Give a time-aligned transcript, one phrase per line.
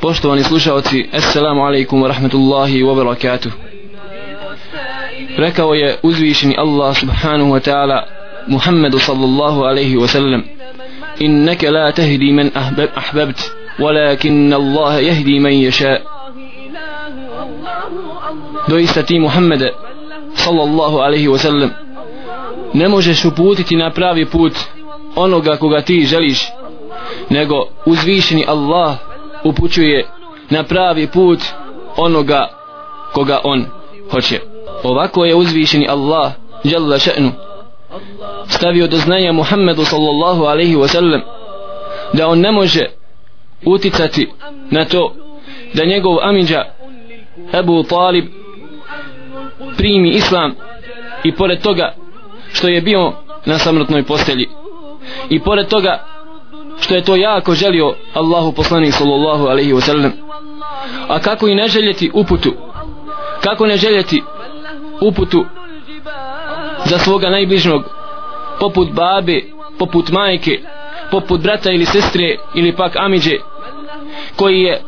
[0.00, 3.52] Poštovani slušalci, Assalamu alaikum wa rahmatullahi wa barakatuh.
[5.38, 8.06] Rekao je uzvišeni Allah subhanahu wa ta'ala
[8.48, 10.42] Muhammedu sallallahu alaihi wa sallam
[11.18, 12.50] Inneke la tahdi man
[12.94, 15.98] ahbabt walakin Allah jehdi man yasha
[18.68, 19.72] Doista ti Muhammede
[20.34, 21.70] sallallahu alaihi wa sallam
[22.74, 24.52] ne možeš uputiti na pravi put
[25.16, 26.48] onoga koga ti želiš
[27.30, 28.96] nego uzvišeni Allah
[29.44, 30.06] upućuje
[30.50, 31.40] na pravi put
[31.96, 32.48] onoga
[33.12, 33.66] koga on
[34.10, 34.40] hoće.
[34.82, 36.32] Ovako je uzvišeni Allah
[36.64, 37.30] Jalla še'nu
[38.48, 41.20] stavio do znanja Muhammedu sallallahu alaihi wasallam
[42.12, 42.86] da on ne može
[43.64, 44.28] uticati
[44.70, 45.14] na to
[45.74, 46.64] da njegov amidža
[47.52, 48.24] Ebu Talib
[49.76, 50.54] primi islam
[51.24, 51.94] i pored toga
[52.52, 53.12] što je bio
[53.46, 54.48] na samrtnoj postelji
[55.30, 56.04] i pored toga
[56.80, 60.12] što je to jako želio Allahu poslanik sallallahu alaihi wa sallam.
[61.08, 62.52] A kako i ne željeti uputu
[63.40, 64.22] kako ne željeti
[65.00, 65.44] uputu
[66.84, 67.82] za svoga najbližnog
[68.60, 69.42] poput babe
[69.78, 70.60] poput majke
[71.10, 73.36] poput brata ili sestre ili pak amiđe
[74.36, 74.82] koji je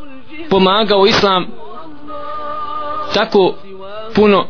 [0.51, 1.47] pomagao islam
[3.15, 3.55] tako
[4.15, 4.47] puno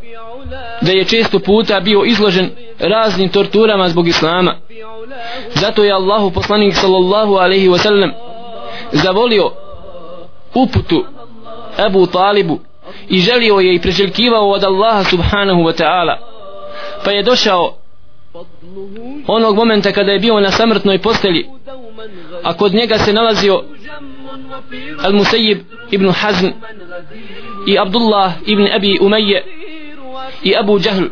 [0.80, 4.56] da je često puta bio izložen raznim torturama zbog islama.
[5.54, 8.12] Zato je Allahu poslanik sallallahu alaihi wasallam
[8.92, 9.50] zavolio
[10.54, 11.04] uputu
[11.86, 12.58] Ebu Talibu
[13.08, 16.16] i želio je i preželjkivao od Allaha subhanahu wa ta'ala.
[17.04, 17.74] Pa je došao
[19.26, 21.46] onog momenta kada je bio na samrtnoj postelji
[22.42, 23.62] a kod njega se nalazio
[25.02, 25.58] Al-Musayyib
[25.90, 26.46] ibn Hazm
[27.66, 29.42] i Abdullah ibn Abi Umayye
[30.42, 31.06] i Abu Jahl.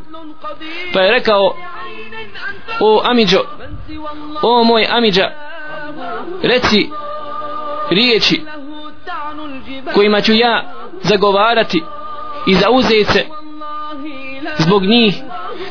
[0.93, 1.57] Pa je rekao
[2.81, 3.41] o Amidžo
[4.43, 5.31] o moj Amidža
[6.43, 6.91] reci
[7.91, 8.43] riječi
[9.95, 10.63] kojima ću ja
[11.03, 11.83] zagovarati
[12.47, 13.27] i zauzeti se
[14.59, 15.17] zbog njih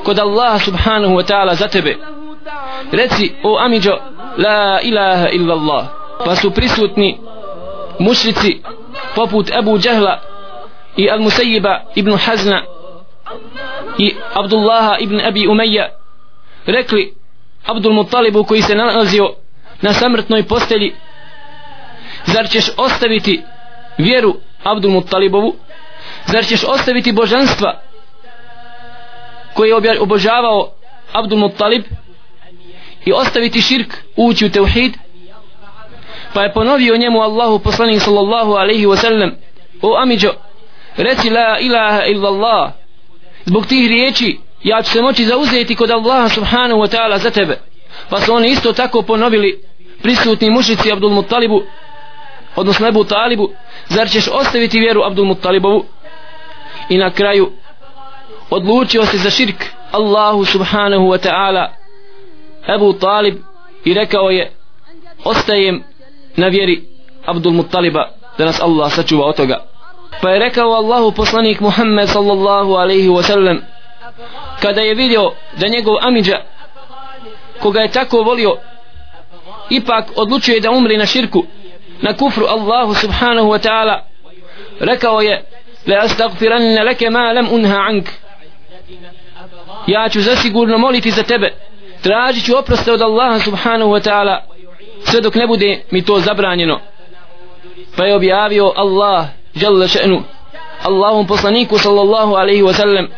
[0.04, 1.98] kod Allaha subhanahu wa ta'ala za tebe.
[2.92, 3.98] Reci o Amidžo
[4.38, 5.86] la ilaha illa Allah
[6.26, 7.20] pa su prisutni
[8.00, 8.62] mušrici
[9.16, 10.20] poput Abu Jahla
[10.96, 12.64] i Al-Musayyiba ibn Hazna
[13.98, 15.90] i Abdullaha ibn Abi Umayya
[16.66, 17.14] rekli
[17.66, 19.36] Abdul Muttalibu koji se nalazio
[19.82, 20.96] na samrtnoj postelji
[22.26, 23.44] zar ćeš ostaviti
[23.98, 25.56] vjeru Abdul Muttalibovu?
[26.26, 27.82] Zar ćeš ostaviti božanstva
[29.54, 30.72] koje je obožavao
[31.14, 31.84] Abdul Muttalib
[33.06, 34.94] i ostaviti širk ući u teuhid
[36.34, 39.32] pa je ponovio njemu Allahu poslanik sallallahu alaihi wasallam
[39.82, 40.34] o Amidžo
[40.98, 42.72] reci la ilaha illallah
[43.46, 47.60] zbog tih riječi ja ću se moći zauzeti kod Allaha subhanahu wa ta'ala za tebe.
[48.10, 49.64] Pa su oni isto tako ponovili
[50.02, 51.64] prisutni mušici Abdul Muttalibu
[52.56, 53.50] odnosno Ebu Talibu
[53.88, 55.86] zar ćeš ostaviti vjeru Abdul Muttalibovu?
[56.90, 57.52] I na kraju
[58.50, 61.68] odlučio se za širk Allahu subhanahu wa ta'ala.
[62.76, 63.36] Ebu Talib
[63.86, 64.52] i rekao je
[65.24, 65.84] ostajem
[66.36, 66.84] na vjeri
[67.26, 69.75] Abdul Muttaliba da nas Allah sačuva od toga
[70.22, 73.62] pa je rekao Allahu poslanik Muhammed sallallahu alaihi wa sallam
[74.62, 76.42] kada je vidio da njegov amidža
[77.60, 78.58] koga je tako volio
[79.70, 81.46] ipak odlučuje da umri na širku
[82.02, 84.00] na kufru Allahu subhanahu wa ta'ala
[84.80, 85.44] rekao je
[85.88, 88.10] la astagfiranna leke ma lam unha ank.
[89.88, 91.54] Ja ću zasigurno moliti za tebe
[92.02, 94.40] tražit ću oproste od Allaha subhanahu wa ta'ala
[95.04, 96.80] sve dok ne bude mi to zabranjeno.
[97.98, 99.26] Pa je objavio Allah
[99.57, 100.25] جل شأنه
[100.87, 103.09] اللهم بصنيك صلى الله عليه وسلم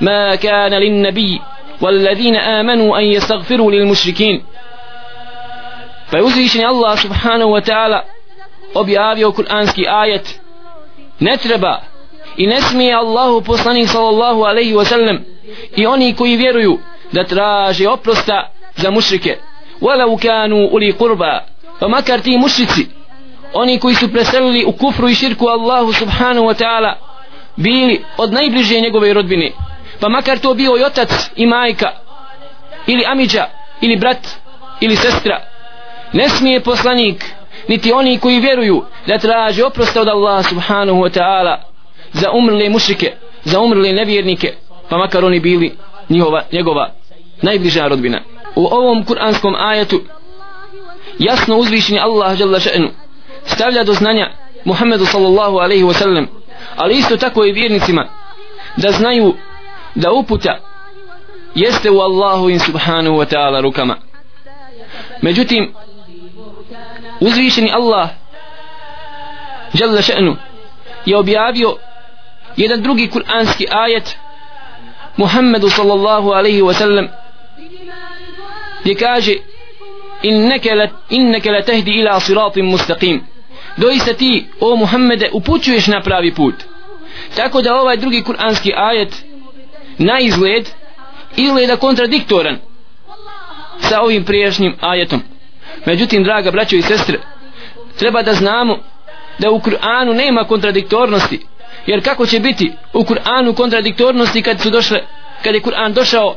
[0.00, 1.40] ما كان للنبي
[1.80, 4.42] والذين آمنوا أن يستغفروا للمشركين
[6.10, 8.02] فيوزيشني الله سبحانه وتعالى
[8.74, 10.40] objavio kuranski ajet
[11.20, 11.80] ne treba
[12.36, 15.18] i ne smije Allahu poslanik sallallahu alaihi wasallam
[15.76, 16.78] i oni koji vjeruju
[17.12, 19.36] da traže oprosta za mušrike
[19.80, 21.44] walau kanu uli kurba
[21.80, 22.86] pa makar ti mušrici
[23.53, 26.93] oni koji su preselili u kufru i širku Allahu subhanahu wa ta'ala
[27.55, 29.51] bili od najbliže njegove rodbine.
[29.99, 31.91] Pa makar to bio i otac i majka
[32.87, 33.45] ili amiđa
[33.81, 34.27] ili brat
[34.81, 35.41] ili sestra.
[36.13, 37.25] Ne smije poslanik
[37.67, 41.57] niti oni koji vjeruju da traže oprosta od Allah subhanahu wa ta'ala
[42.13, 43.13] za umrle mušrike
[43.43, 44.53] za umrle nevjernike
[44.89, 45.75] pa makar oni bili
[46.09, 46.91] njihova, njegova
[47.41, 48.21] najbliža rodbina.
[48.55, 50.01] U ovom kuranskom ajetu
[51.19, 52.89] jasno uzvišeni Allah žele še'nu
[53.45, 54.29] stavlja do znanja
[54.65, 56.27] Muhammedu sallallahu alaihi wa sallam
[56.75, 58.07] ali isto tako i vjernicima
[58.77, 59.35] da znaju
[59.95, 60.59] da uputa
[61.55, 63.97] jeste u Allahu in subhanahu wa ta'ala rukama.
[65.21, 65.73] Međutim
[67.19, 68.09] uzvišeni Allah
[69.73, 70.35] Jalla še'nu
[71.05, 71.77] je objavio
[72.57, 74.17] jedan drugi kuranski ajet
[75.17, 77.07] Muhammedu sallallahu alaihi wa sallam
[78.81, 79.33] gdje kaže
[80.21, 83.32] inneke la, inneke la tehdi ila siratim mustaqim
[83.76, 86.54] doista ti o Muhammede upućuješ na pravi put
[87.36, 89.24] tako da ovaj drugi kuranski ajet
[89.98, 90.68] na izgled
[91.36, 92.58] izgleda kontradiktoran
[93.80, 95.22] sa ovim prijašnjim ajetom
[95.86, 97.20] međutim draga braćo i sestre
[97.98, 98.78] treba da znamo
[99.38, 101.40] da u Kur'anu nema kontradiktornosti
[101.86, 105.00] jer kako će biti u Kur'anu kontradiktornosti kad su došle
[105.44, 106.34] kad je Kur'an došao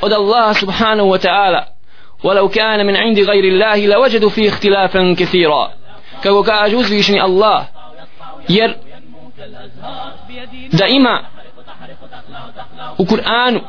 [0.00, 1.78] od Allaha subhanahu wa ta'ala
[2.24, 5.72] ولو كان من عند غير الله لوجدوا فيه اختلافا كثيرا
[6.23, 7.65] kako kaže uzvišeni Allah
[8.47, 8.73] jer
[10.71, 11.23] da ima
[12.97, 13.59] u Kur'anu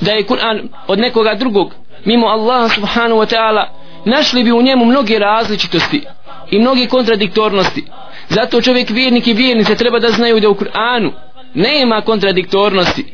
[0.00, 1.74] da je Kur'an od nekoga drugog
[2.04, 3.64] mimo Allaha subhanahu wa ta'ala
[4.04, 6.04] našli bi u njemu mnoge različitosti
[6.50, 7.84] i mnoge kontradiktornosti.
[8.28, 11.10] Zato čovjek vjernik i vjernice treba da znaju da u Kur'anu
[11.54, 13.04] nema kontradiktornosti.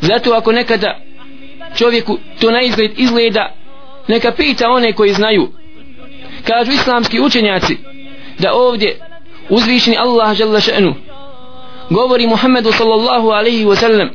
[0.00, 0.98] Zato ako nekada
[1.74, 3.52] čovjeku to na izgled izgleda
[4.08, 5.52] neka pita one koji znaju
[6.46, 7.76] kažu islamski učenjaci
[8.38, 8.98] da ovdje
[9.48, 10.94] uzvišeni Allah žele še'nu
[11.90, 14.10] govori Muhammedu sallallahu alaihi wa sallam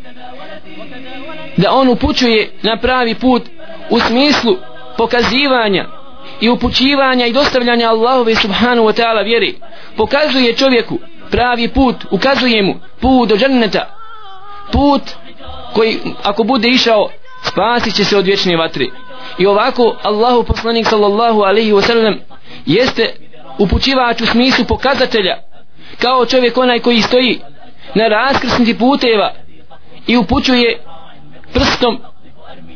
[1.57, 3.43] da on upućuje na pravi put
[3.89, 4.57] u smislu
[4.97, 5.85] pokazivanja
[6.41, 9.55] i upućivanja i dostavljanja Allahove subhanu wa ta'ala vjeri
[9.97, 10.99] pokazuje čovjeku
[11.31, 13.95] pravi put ukazuje mu put do dženneta.
[14.71, 15.01] Put
[15.73, 17.09] koji ako bude išao
[17.43, 18.85] spasit će se od vječne vatre
[19.37, 22.17] i ovako Allahu poslanik sallallahu alaihi wasallam
[22.65, 23.15] jeste
[23.57, 25.37] upućivač u smislu pokazatelja
[25.99, 27.39] kao čovjek onaj koji stoji
[27.95, 29.33] na raskrsnici puteva
[30.07, 30.79] i upućuje
[31.53, 31.99] prstom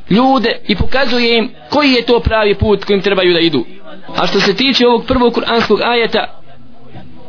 [0.10, 3.66] ljude i pokazuje im koji je to pravi put kojim trebaju da idu.
[4.18, 6.42] A što se tiče ovog prvog kuranskog ajeta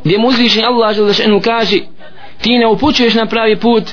[0.03, 1.77] gdje mu uzvišen Allah želešenu kaže
[2.41, 3.83] ti ne upućuješ na pravi put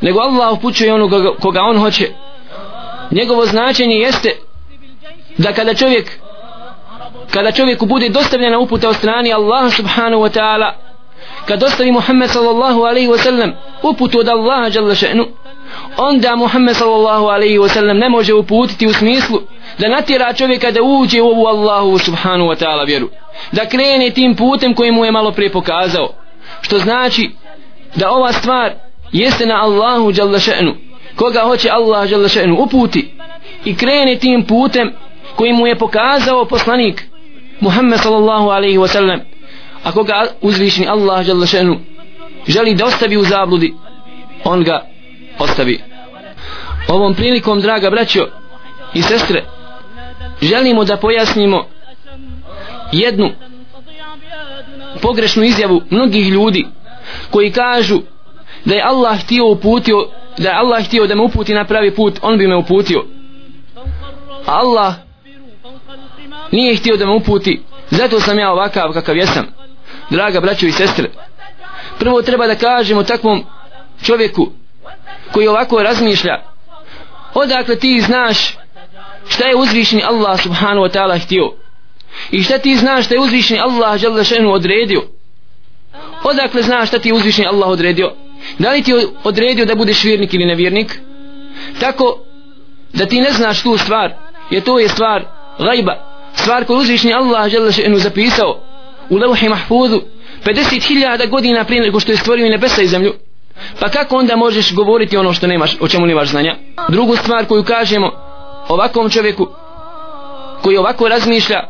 [0.00, 2.08] nego Allah upućuje onoga koga on hoće.
[3.10, 4.30] Njegovo značenje jeste
[5.42, 6.18] da kada čovjek
[7.30, 10.72] kada čovjeku bude dostavljena uputa od strani Allaha subhanahu wa ta'ala
[11.46, 13.52] kad dostavi Muhammed sallallahu alaihi wa sallam
[13.82, 15.24] uputu od Allaha jalla še'nu
[15.96, 19.40] onda Muhammed sallallahu alaihi wa sallam ne može uputiti u smislu
[19.78, 23.08] da natjera čovjeka da uđe u ovu Allahu subhanahu wa ta'ala vjeru
[23.52, 26.08] da krene tim putem koji mu je malo prije pokazao.
[26.60, 27.30] Što znači
[27.94, 28.72] da ova stvar
[29.12, 30.74] jeste na Allahu jalla še'nu.
[31.16, 33.14] Koga hoće Allah jalla še'nu uputi
[33.64, 34.92] i krene tim putem
[35.36, 37.02] koji mu je pokazao poslanik
[37.60, 39.20] Muhammed sallallahu alaihi wasallam
[39.84, 41.78] ako ga uzvišni Allah še'nu
[42.48, 43.74] želi da ostavi u zabludi
[44.44, 44.86] on ga
[45.38, 45.80] ostavi.
[46.88, 48.26] Ovom prilikom draga braćo
[48.94, 49.44] i sestre
[50.42, 51.64] želimo da pojasnimo
[52.92, 53.30] jednu
[55.02, 56.66] pogrešnu izjavu mnogih ljudi
[57.30, 58.00] koji kažu
[58.64, 60.08] da je Allah htio uputio
[60.38, 63.04] da je Allah htio da me uputi na pravi put on bi me uputio.
[64.46, 64.94] Allah
[66.50, 69.46] nije htio da me uputi zato sam ja ovakav kakav jesam.
[70.10, 71.10] Draga braćo i sestre
[72.00, 73.44] prvo treba da kažemo takvom
[74.02, 74.48] čovjeku
[75.32, 76.42] koji ovako razmišlja
[77.34, 78.56] odakle ti znaš
[79.28, 81.52] šta je uzvišeni Allah subhanahu wa ta'ala htio
[82.30, 85.02] i šta ti znaš šta je uzvišeni Allah žele šenu odredio?
[86.24, 88.12] Odakle znaš šta ti je uzvišeni Allah odredio?
[88.58, 91.00] Da li ti je odredio da budeš vjernik ili nevjernik?
[91.80, 92.18] Tako
[92.92, 94.14] da ti ne znaš tu stvar
[94.50, 95.24] je to je stvar
[95.58, 98.60] gajba stvar koju uzvišnji Allah žele šenu zapisao
[99.10, 100.02] u levhi mahfudu
[100.44, 103.14] 50.000 godina prije nego što je stvorio nebesa i zemlju.
[103.80, 106.56] Pa kako onda možeš govoriti ono što nemaš o čemu nemaš znanja?
[106.88, 108.10] Drugu stvar koju kažemo
[108.68, 109.48] ovakvom čovjeku
[110.62, 111.64] koji ovako razmišlja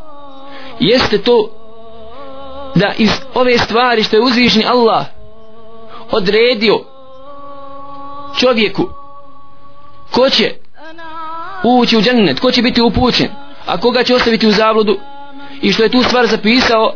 [0.81, 1.50] jeste to
[2.75, 5.07] da iz ove stvari što je uzvišni Allah
[6.11, 6.81] odredio
[8.38, 8.88] čovjeku
[10.11, 10.55] ko će
[11.64, 13.29] ući u džennet, ko će biti upućen?
[13.71, 14.99] A koga će ostaviti u zabludu?
[15.62, 16.93] I što je tu stvar zapisao?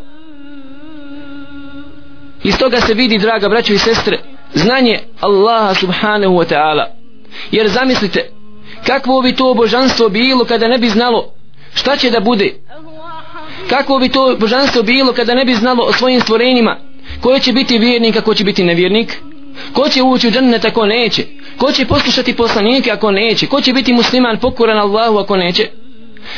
[2.45, 4.19] Iz toga se vidi draga braćo i sestre
[4.55, 6.85] znanje Allaha subhanahu wa ta'ala.
[7.51, 8.31] Jer zamislite
[8.87, 11.33] kakvo bi to božanstvo bilo kada ne bi znalo
[11.75, 12.55] šta će da bude.
[13.69, 16.77] Kakvo bi to božanstvo bilo kada ne bi znalo o svojim stvorenjima.
[17.21, 19.19] Ko će biti vjernik a ko će biti nevjernik?
[19.73, 21.25] Ko će ući u džennet ako neće?
[21.59, 23.47] Ko će poslušati poslanike ako neće?
[23.47, 25.71] Ko će biti musliman pokoran Allahu ako neće?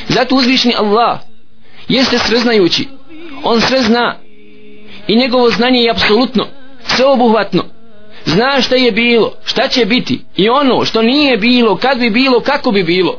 [0.09, 1.19] Zato uzvišni Allah
[1.89, 2.89] jeste sveznajući.
[3.45, 4.17] On sve zna.
[5.09, 6.47] I njegovo znanje je apsolutno
[6.87, 7.65] sveobuhvatno.
[8.25, 12.41] Zna šta je bilo šta će biti i ono što nije bilo kad bi bilo
[12.41, 13.19] kako bi bilo.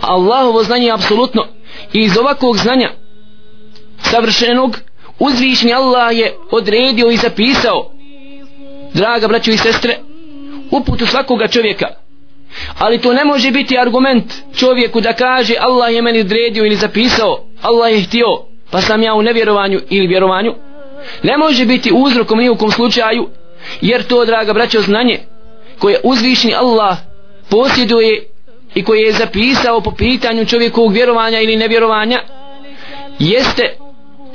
[0.00, 1.42] Allahovo znanje je apsolutno.
[1.92, 2.90] I iz ovakvog znanja
[4.02, 4.78] savršenog
[5.18, 7.90] uzvišni Allah je odredio i zapisao.
[8.94, 9.98] Draga braćo i sestre
[10.70, 11.86] uputu svakoga čovjeka
[12.78, 17.44] ali to ne može biti argument čovjeku da kaže Allah je meni odredio ili zapisao
[17.62, 18.26] Allah je htio
[18.70, 20.54] pa sam ja u nevjerovanju ili vjerovanju.
[21.22, 23.28] Ne može biti uzrokom ni u kom slučaju
[23.80, 25.18] jer to draga braćo znanje
[25.78, 26.96] koje uzvišni Allah
[27.50, 28.26] posjeduje
[28.74, 32.20] i koje je zapisao po pitanju čovjekovog vjerovanja ili nevjerovanja
[33.18, 33.76] jeste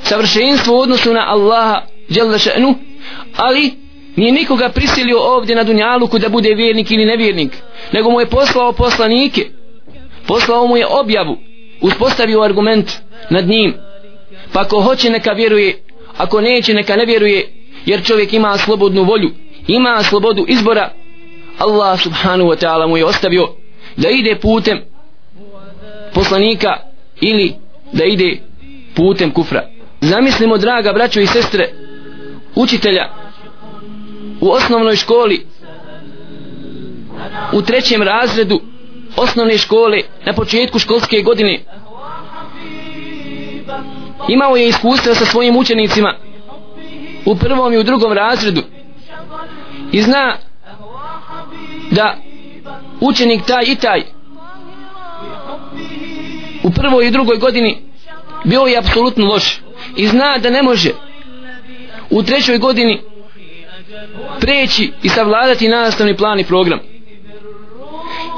[0.02, 2.74] savršenstvo u odnosu na Allaha še'nu,
[3.36, 3.81] ali
[4.16, 7.52] nije nikoga prisilio ovdje na Dunjaluku da bude vjernik ili nevjernik
[7.92, 9.46] nego mu je poslao poslanike.
[10.26, 11.36] Poslao mu je objavu
[11.80, 12.92] uspostavio argument
[13.30, 13.74] nad njim.
[14.52, 15.82] Pa ako hoće neka vjeruje
[16.16, 17.48] ako neće neka ne vjeruje
[17.86, 19.30] jer čovjek ima slobodnu volju
[19.66, 20.90] ima slobodu izbora.
[21.58, 23.48] Allah subhanahu wa ta'ala mu je ostavio
[23.96, 24.80] da ide putem
[26.14, 26.76] poslanika
[27.20, 27.54] ili
[27.92, 28.38] da ide
[28.94, 29.68] putem kufra.
[30.00, 31.72] Zamislimo draga braćo i sestre
[32.54, 33.21] učitelja
[34.42, 35.46] u osnovnoj školi
[37.52, 38.60] u trećem razredu
[39.16, 41.60] osnovne škole na početku školske godine.
[44.28, 46.14] Imao je iskustva sa svojim učenicima
[47.24, 48.62] u prvom i u drugom razredu.
[49.92, 50.36] I zna
[51.90, 52.16] da
[53.00, 54.02] učenik taj i taj
[56.62, 57.82] u prvoj i drugoj godini
[58.44, 59.60] bio je apsolutno loš.
[59.96, 60.90] I zna da ne može.
[62.10, 63.11] U trećoj godini
[64.40, 66.78] preći i savladati nastavni plan i program.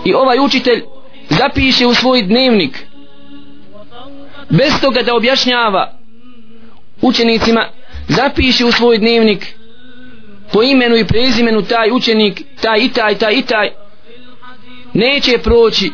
[0.05, 0.83] I ovaj učitelj
[1.29, 2.87] zapiše u svoj dnevnik
[4.51, 5.93] bez toga da objašnjava
[7.03, 7.69] učenicima
[8.09, 9.55] zapiše u svoj dnevnik
[10.53, 13.71] po imenu i prezimenu taj učenik taj i taj, taj i taj
[14.93, 15.91] neće proći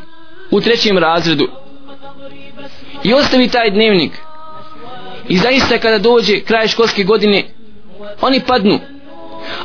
[0.50, 1.48] u trećem razredu.
[3.04, 4.12] I ostavi taj dnevnik.
[5.28, 7.44] I zaista kada dođe kraj školske godine
[8.20, 8.78] oni padnu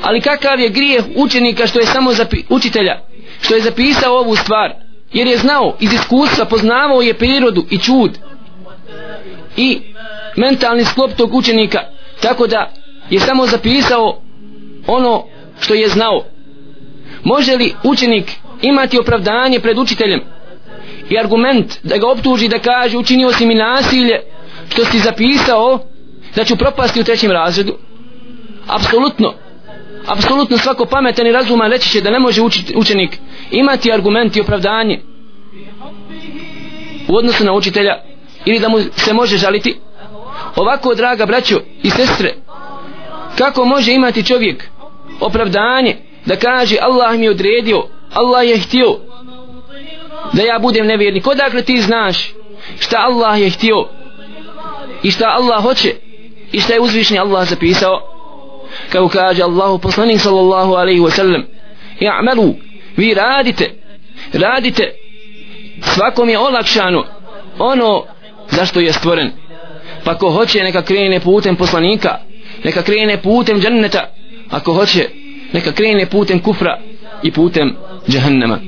[0.02, 3.00] ali kakav je grijeh učenika što je samo zapi, učitelja
[3.42, 4.74] što je zapisao ovu stvar?
[5.14, 8.20] Jer je znao iz iskustva poznavao je prirodu i čud
[9.58, 9.80] i
[10.36, 11.80] mentalni sklop tog učenika.
[12.22, 12.72] Tako da
[13.10, 14.22] je samo zapisao
[14.88, 15.24] ono
[15.60, 16.24] što je znao.
[17.24, 20.22] Može li učenik imati opravdanje pred učiteljem
[21.10, 24.22] i argument da ga optuži da kaže učinio si mi nasilje
[24.70, 25.80] što si zapisao
[26.36, 27.78] da ću propasti u trećem razredu?
[28.68, 29.34] Apsolutno
[30.08, 32.42] apsolutno svako pametan i razuman reći će da ne može
[32.76, 33.18] učenik
[33.52, 35.02] imati argument i opravdanje
[37.08, 38.04] u odnosu na učitelja
[38.46, 39.76] ili da mu se može žaliti.
[40.56, 42.34] Ovako draga braćo i sestre
[43.38, 44.70] kako može imati čovjek
[45.20, 47.84] opravdanje da kaže Allah mi je odredio
[48.14, 48.98] Allah je htio
[50.34, 51.28] da ja budem nevjernik?
[51.28, 52.34] Odakle ti znaš
[52.80, 53.88] šta Allah je htio
[55.04, 55.94] i šta Allah hoće
[56.52, 58.15] i šta je uzvišni Allah zapisao?
[58.90, 61.44] Kako kaže Allahu poslanik sallallahu alaihi wa sallam
[62.00, 62.56] i'malu
[62.98, 63.72] vi radite
[64.34, 64.92] radite
[65.82, 67.04] svakom je olakšano
[67.60, 68.04] ono
[68.52, 69.32] zašto je stvoren.
[70.04, 72.18] Pa ko hoće neka krene putem poslanika
[72.64, 74.10] neka krene putem dženneta
[74.50, 75.10] ako hoće
[75.54, 76.80] neka krene putem kufra
[77.24, 77.76] i putem
[78.10, 78.60] džahannama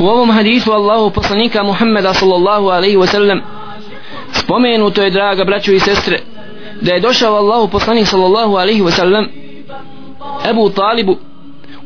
[0.00, 3.40] u ovom hadisu Allahu poslanika Muhammeda sallallahu alaihi wa sallam
[4.32, 6.20] spomenuto je draga braćo i sestre
[6.80, 9.28] da je došao Allahu poslanik sallallahu alaihi wa sallam
[10.49, 11.17] Ebu Talibu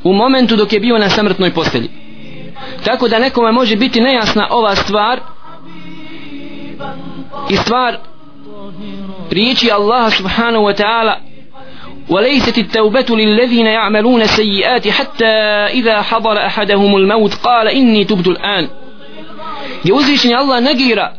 [0.03, 1.89] u momentu dok je bio na samrtnoj postelji
[2.85, 5.19] tako da nekome može biti nejasna ova stvar
[7.49, 7.97] i stvar
[9.31, 11.17] riječi Allaha subhanahu wa ta'ala
[12.09, 15.25] وليست التوبة للذين يعملون السيئات حتى
[15.79, 18.67] إذا حضر أحدهم الموت قال إني تبت الآن
[19.85, 21.11] يوزيشني الله نجيرا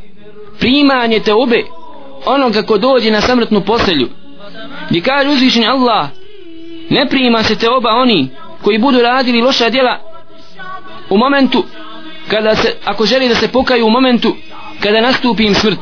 [0.60, 1.64] primanje teube
[2.26, 4.08] onoga ko dođe na samrtnu poselju
[4.90, 6.08] gdje kaže uzvišenje Allah
[6.89, 8.29] ne prima se teoba oni
[8.61, 9.99] koji budu radili loša djela
[11.09, 11.63] u momentu
[12.27, 14.35] kada se, ako želi da se pokaju u momentu
[14.79, 15.79] kada nastupi im smrt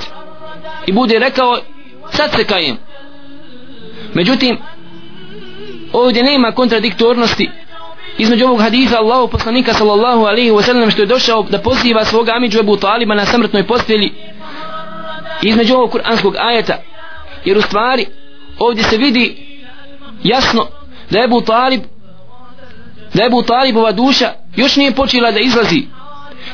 [0.85, 1.57] i bude rekao
[2.11, 2.77] sad se kajem.
[4.13, 4.57] Međutim
[5.93, 7.49] ovdje nema kontradiktornosti
[8.17, 12.31] između ovog haditha Allahu poslanika sallallahu alaihi wa sallam što je došao da poziva svoga
[12.35, 14.13] amiđu Ebu Taliba na samrtnoj postelji
[15.41, 16.77] između ovog kuranskog ajeta
[17.45, 18.05] jer u stvari
[18.59, 19.47] ovdje se vidi
[20.23, 20.67] jasno
[21.09, 21.81] da Ebu Talib
[23.13, 25.83] da Ebu Talibova duša još nije počela da izlazi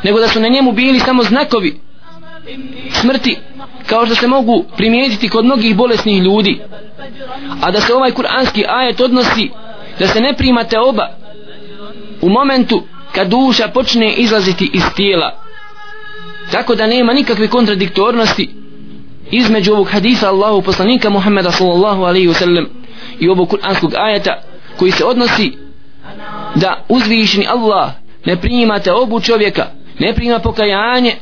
[0.03, 1.79] nego da su na njemu bili samo znakovi
[3.01, 3.37] smrti
[3.85, 6.61] kao što se mogu primijetiti kod mnogih bolesnih ljudi.
[7.61, 9.49] A da se ovaj kuranski ajet odnosi
[9.99, 11.09] da se ne primate oba
[12.21, 15.39] u momentu kad duša počne izlaziti iz tijela.
[16.51, 18.49] Tako da nema nikakve kontradiktornosti
[19.31, 22.82] između ovog hadisa Allahu poslanika Muhammeda sallallahu alaihi wasallam sallam
[23.19, 24.41] i ovog kuranskog ajeta
[24.79, 25.51] koji se odnosi
[26.55, 27.91] da uzvišeni Allah
[28.25, 29.65] ne primate obu čovjeka
[29.99, 31.15] ne prima pokajanje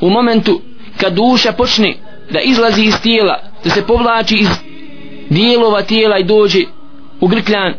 [0.00, 0.60] u momentu
[1.00, 1.94] kad duša počne
[2.30, 4.48] da izlazi iz tijela da se povlači iz
[5.30, 6.60] dijelova tijela i dođe
[7.20, 7.74] u grkljan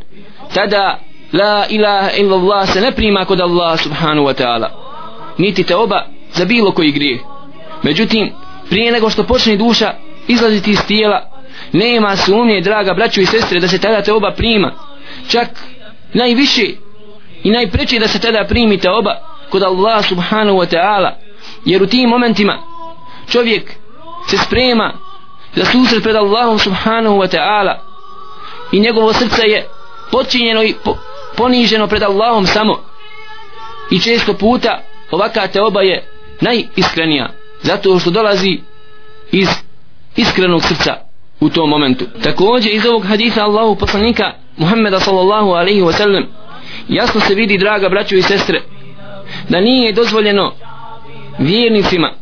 [0.53, 0.99] tada
[1.33, 4.67] la ilaha illallah se ne prima kod Allah subhanahu wa ta'ala.
[5.37, 7.19] Niti te oba za bilo koji grije
[7.83, 8.31] međutim
[8.69, 9.93] prije nego što počne duša
[10.27, 11.38] izlaziti iz tijela
[11.71, 14.73] nema sumnje draga braćo i sestre da se tada te oba prima.
[15.27, 15.47] Čak
[16.13, 16.65] najviše
[17.43, 19.15] i najpreće da se tada primite oba
[19.49, 21.11] kod Allah subhanahu wa ta'ala.
[21.65, 22.57] Jer u tim momentima
[23.31, 23.71] čovjek
[24.27, 24.93] se sprema
[25.55, 27.75] za susret pred Allahom subhanahu wa ta'ala.
[28.71, 29.67] I njegovo srce je
[30.11, 30.95] počinjeno i po,
[31.37, 32.79] poniženo pred Allahom samo.
[33.91, 36.07] I često puta ovaka te oba je
[36.41, 37.29] najiskrenija.
[37.61, 38.59] Zato što dolazi
[39.31, 39.49] iz
[40.15, 41.08] iskrenog srca
[41.39, 42.05] u tom momentu.
[42.23, 46.25] Također iz ovog hadisa Allahu poslanika Muhammeda sallallahu alaihi wa sallam
[46.87, 48.61] jasno se vidi draga braćo i sestre
[49.49, 50.53] da nije dozvoljeno
[51.39, 52.13] vjernicima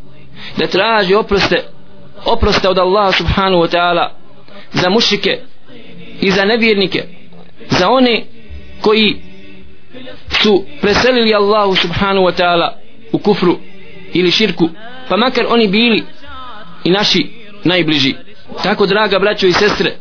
[0.58, 1.64] da traži oproste
[2.26, 4.10] oproste od Allaha subhanahu wa ta'ala
[4.74, 5.40] za mušike
[6.22, 7.04] i za nevjernike
[7.70, 8.24] za one
[8.82, 9.16] koji
[10.30, 12.70] su preselili Allahu subhanahu wa ta'ala
[13.12, 13.58] u kufru
[14.14, 14.70] ili širku
[15.10, 16.04] pa makar oni bili
[16.84, 17.30] i naši
[17.64, 18.16] najbliži
[18.64, 19.98] tako draga braćo i sestre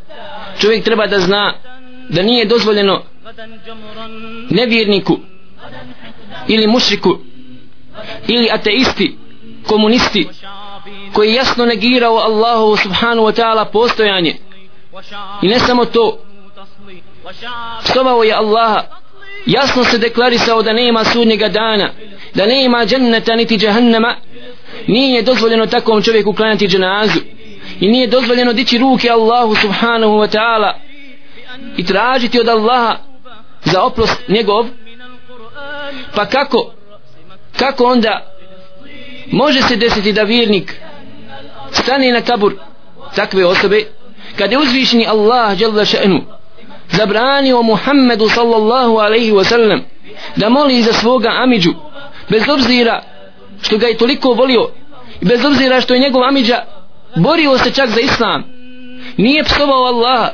[0.60, 1.54] čovjek treba da zna
[2.08, 3.02] da nije dozvoljeno
[4.50, 5.18] nevjerniku
[6.48, 7.18] ili mušriku
[8.28, 9.16] ili ateisti
[9.66, 10.28] komunisti
[11.12, 14.36] koji jasno negirao Allahu subhanahu wa ta'ala postojanje.
[15.42, 16.18] I ne samo to
[17.84, 18.82] psovao je Allaha
[19.46, 21.90] jasno se deklarisao da nema sudnjega dana
[22.34, 24.14] da nema dženneta niti džahannama.
[24.86, 27.20] Nije dozvoljeno takvom čovjeku klanjati dženazu
[27.80, 30.72] i nije dozvoljeno dići ruke Allahu subhanahu wa ta'ala
[31.76, 32.96] i tražiti od Allaha
[33.64, 34.66] za oprost njegov.
[36.14, 36.72] Pa kako
[37.58, 38.32] kako onda
[39.26, 40.80] može se desiti da vjernik
[41.70, 42.54] stane na kabur
[43.14, 43.84] takve osobe
[44.38, 46.20] kad je uzvišeni Allah jalla še'nu
[46.90, 49.84] zabranio Muhammedu sallallahu alaihi wa sallam
[50.36, 51.72] da moli za svoga amidžu
[52.28, 53.02] bez obzira
[53.62, 54.70] što ga je toliko volio
[55.20, 56.64] i bez obzira što je njegov amidža
[57.16, 58.44] borio se čak za islam.
[59.16, 60.30] Nije psovao Allaha.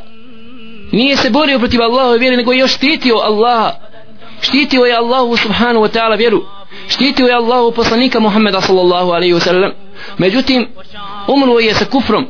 [0.92, 3.72] Nije se borio protiv Allahove vjere nego je još štitio Allaha.
[4.40, 6.44] Štitio je Allahu subhanahu wa ta'ala vjeru.
[6.88, 9.70] Štitio je Allahu poslanika Muhammeda sallallahu alaihi wa sallam.
[10.18, 10.68] Međutim
[11.26, 12.26] umro je sa kufrom.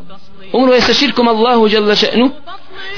[0.53, 2.31] Umro je sa širkom Allahu jalla še'nu.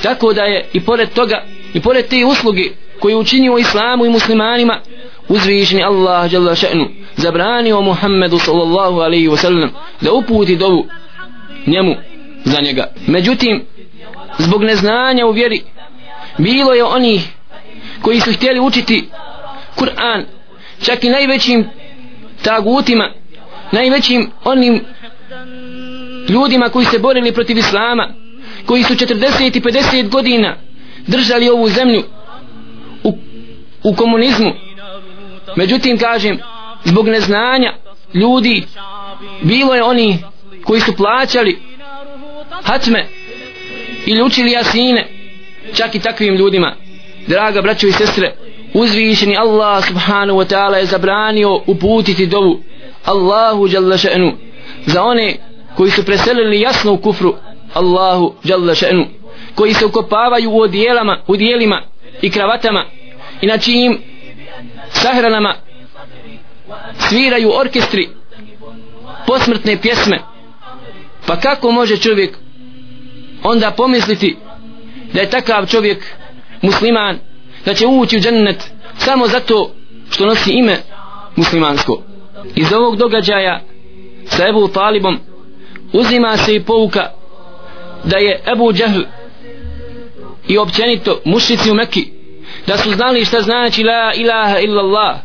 [0.02, 2.62] Tako da je i pored toga i pored te usluge
[3.00, 4.80] koje učinio islamu i muslimanima
[5.28, 10.86] uzvišeni Allah jalla še'nu zabranio Muhammedu sallallahu alaihi wa sallam da uputi dovu
[11.66, 11.96] njemu
[12.44, 12.86] za njega.
[13.06, 13.62] Međutim
[14.38, 15.62] zbog neznanja u vjeri
[16.38, 17.22] bilo je oni
[18.02, 19.08] koji su htjeli učiti
[19.76, 20.24] Kur'an
[20.82, 21.66] čak i najvećim
[22.42, 23.10] tagutima
[23.72, 24.80] najvećim onim
[26.28, 28.08] ljudima koji se borili protiv Islama
[28.66, 30.56] koji su 40 i 50 godina
[31.06, 32.02] držali ovu zemlju
[33.04, 33.18] u,
[33.82, 34.52] u komunizmu.
[35.56, 36.38] Međutim kažem
[36.84, 37.72] zbog neznanja
[38.14, 38.66] ljudi
[39.42, 40.18] bilo je oni
[40.64, 41.58] koji su plaćali
[42.62, 43.06] hatme
[44.06, 45.08] ili učili jasine
[45.74, 46.76] čak i takvim ljudima.
[47.26, 48.34] Draga braćo i sestre
[48.74, 52.60] uzvišeni Allah subhanahu wa ta'ala je zabranio uputiti dovu
[53.04, 54.32] Allahu jalla še'nu
[54.86, 55.36] za one
[55.76, 57.34] koji su preselili jasno u kufru
[57.74, 59.06] Allahu jalla še'nu
[59.54, 61.82] koji se ukopavaju u odijelama u dijelima
[62.22, 62.84] i kravatama
[63.40, 63.98] i na čijim
[64.90, 65.54] sahranama
[66.98, 68.08] sviraju orkestri
[69.26, 70.33] posmrtne pjesme
[71.26, 72.38] pa kako može čovjek
[73.42, 74.36] onda pomisliti
[75.12, 76.04] da je takav čovjek
[76.62, 77.18] musliman
[77.64, 79.70] da će ući u džennet samo zato
[80.10, 80.76] što nosi ime
[81.36, 82.02] muslimansko?
[82.54, 83.60] Iz ovog događaja
[84.26, 85.18] sa Ebu Talibom
[85.92, 87.10] uzima se i pouka
[88.04, 89.02] da je Ebu Džahl
[90.48, 92.06] i općenito mušici u Mekki
[92.66, 95.16] da su znali šta znači la ilaha illallah.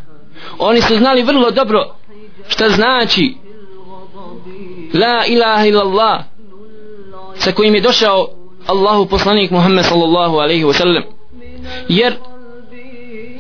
[0.60, 1.96] Oni su znali vrlo dobro
[2.48, 3.34] šta znači
[4.94, 6.24] la ilaha illallah
[7.36, 8.28] sa kojim je došao
[8.68, 11.04] Allahu poslanik Muhammed sallallahu alaihi wa sallam.
[11.90, 12.14] Jer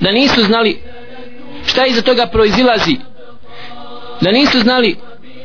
[0.02, 0.82] da nisu znali
[1.66, 2.98] šta iza toga proizilazi
[4.22, 4.98] da nisu znali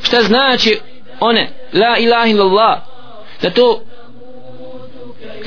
[0.02, 0.78] šta znači
[1.20, 2.78] one la ilaha illallah
[3.42, 3.80] da to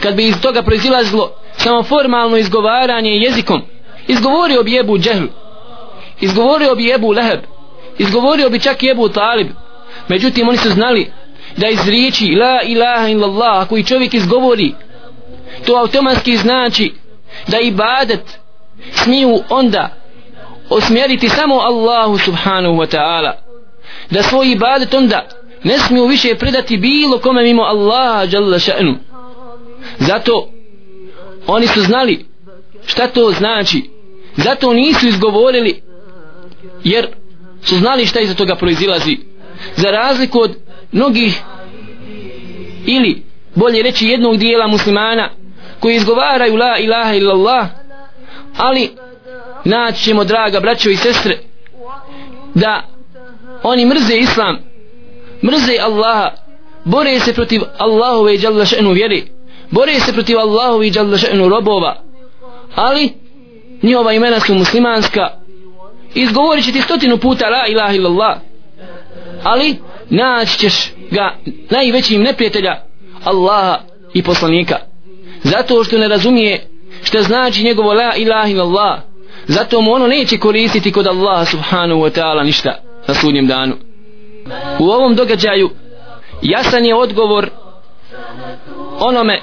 [0.02, 3.62] kad bi iz toga proizilazilo samo formalno izgovaranje jezikom
[4.08, 5.26] izgovorio bi jebu džehl
[6.22, 7.39] izgovorio bi jebu leheb
[7.98, 9.48] izgovorio bi čak jebu talib
[10.08, 11.12] međutim oni su znali
[11.58, 14.73] da iz riječi la ilaha illallah koji čovjek izgovori
[15.65, 16.93] to automatski znači
[17.47, 18.39] da ibadet
[18.91, 19.95] smiju onda
[20.69, 23.32] osmjeriti samo Allahu subhanahu wa ta'ala.
[24.10, 25.28] Da svoj ibadet onda
[25.63, 28.95] ne smiju više predati bilo kome mimo Allaha jalla še'nu.
[30.00, 30.50] Zato
[31.47, 32.26] oni su znali
[32.86, 33.89] šta to znači.
[34.38, 35.82] Zato nisu izgovorili
[36.84, 37.08] jer
[37.63, 39.17] su znali šta iza toga proizilazi
[39.76, 40.56] za razliku od
[40.91, 41.41] mnogih
[42.86, 43.24] ili
[43.56, 45.30] bolje reći jednog dijela muslimana
[45.80, 47.67] koji izgovaraju la ilaha illallah
[48.58, 48.89] ali
[49.65, 51.39] naći ćemo draga braćo i sestre
[52.54, 52.84] da
[53.63, 54.58] oni mrze islam
[55.43, 56.32] mrze Allaha
[56.86, 59.28] bore se protiv Allahove i Jalla še'nu vjeri
[59.72, 62.08] bore se protiv Allahove i Jalla še'nu robova
[62.76, 63.13] ali
[63.84, 65.30] njihova imena su muslimanska.
[66.13, 68.38] Izgovorit će ti stotinu puta la ilaha illallah
[69.44, 69.76] ali
[70.10, 71.36] naći ćeš ga
[71.70, 72.76] najvećim neprijatelja
[73.24, 73.80] Allaha
[74.13, 74.76] i poslanika.
[75.44, 76.68] Zato što ne razumije
[77.04, 79.00] što znači njegovo la ilaha illallah
[79.48, 83.76] zato mu ono neće koristiti kod Allaha subhanahu wa ta'ala ništa na sudnjem danu.
[84.80, 85.70] U ovom događaju
[86.42, 87.50] jasan je odgovor
[89.00, 89.42] onome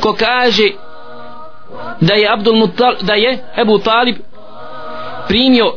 [0.00, 0.70] ko kaže
[2.00, 4.16] da je Abdul Mutal, da je Ebu Talib
[5.28, 5.72] primio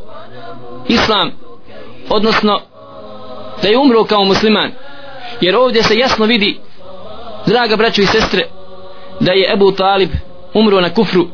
[0.88, 1.32] islam
[2.10, 2.62] odnosno
[3.62, 4.72] da je umro kao musliman.
[5.42, 6.60] Jer ovdje se jasno vidi
[7.46, 8.44] draga braćo i sestre
[9.20, 10.10] da je Ebu Talib
[10.54, 11.28] umro na kufru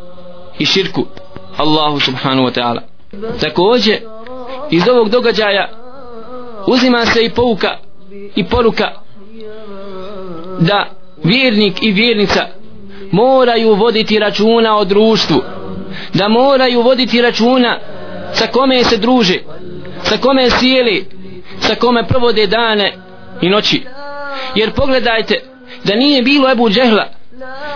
[0.59, 1.05] i širku.
[1.57, 2.79] Allahu subhanahu wa ta'ala.
[3.41, 3.97] Također
[4.71, 5.69] iz ovog događaja
[6.67, 7.77] uzima se i pouka
[8.35, 8.91] i poruka
[10.59, 10.89] da
[11.23, 12.47] vjernik i vjernica
[13.11, 15.41] moraju voditi računa o društvu
[16.13, 17.79] da moraju voditi računa
[18.33, 19.39] sa kome se druže
[20.03, 21.05] sa kome sjeli
[21.59, 22.93] sa kome provode dane
[23.41, 23.83] i noći.
[24.55, 25.41] Jer pogledajte
[25.83, 27.07] da nije bilo Ebu Džehla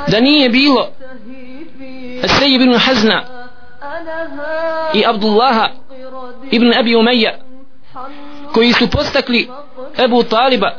[0.08, 0.90] da nije bilo
[2.40, 3.24] Sej ibn Hazna
[4.94, 5.70] i Abdullaha
[6.52, 7.34] ibn Abi Umeja
[8.54, 9.50] koji su postakli
[9.98, 10.72] Ebu Taliba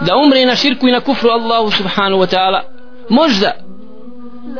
[0.00, 2.60] da umre na širku i na kufru Allahu subhanahu wa ta'ala.
[3.08, 3.52] Možda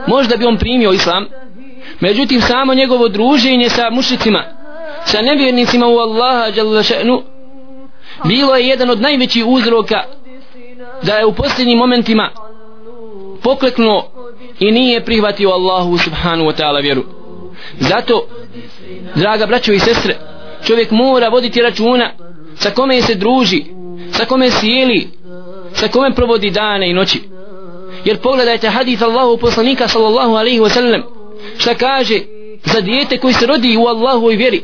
[0.06, 1.26] možda bi on primio islam
[2.00, 4.44] međutim samo njegovo druženje sa mušicima
[5.04, 7.22] sa nevjernicima u Allaha jalla še'nu
[8.24, 10.04] bilo je jedan od najvećih uzroka
[11.02, 12.30] da je u posljednjim momentima
[13.42, 14.10] pokleknuo
[14.60, 17.04] i nije prihvatio Allahu subhanahu wa ta'ala vjeru.
[17.78, 18.26] Zato
[19.14, 20.16] draga braćo i sestre
[20.64, 22.12] čovjek mora voditi računa
[22.54, 23.64] sa kome se druži
[24.12, 25.08] sa kome sjeli
[25.72, 27.20] sa kome provodi dane i noći.
[28.04, 31.02] Jer pogledajte hadith Allahu poslanika sallallahu alaihi wa sallam
[31.58, 32.20] šta kaže
[32.64, 34.62] za dijete koji se rodi u Allahovoj vjeri.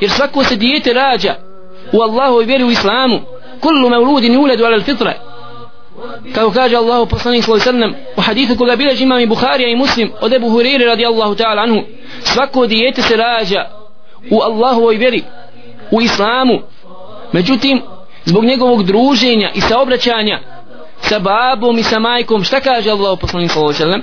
[0.00, 1.34] Jer svako se dijete rađa
[1.92, 3.20] u Allahu i vjeri u islamu.
[3.60, 5.28] Kullu mevludin uledu ala fitra
[6.34, 9.68] kao kaže Allahu poslanik sallallahu alaihi wa sallam u hadithu koga bileži imam i Buharija
[9.68, 11.82] i Muslim od Ebu Huriri radijallahu ta'ala anhu
[12.20, 13.64] svako dijete se rađa
[14.30, 15.22] u Allahovoj vjeri
[15.90, 16.58] u islamu.
[17.32, 17.82] Međutim
[18.24, 20.40] zbog njegovog druženja i saobraćanja
[21.00, 24.02] sa babom i sa majkom šta kaže Allah poslanik sallallahu alejhi ve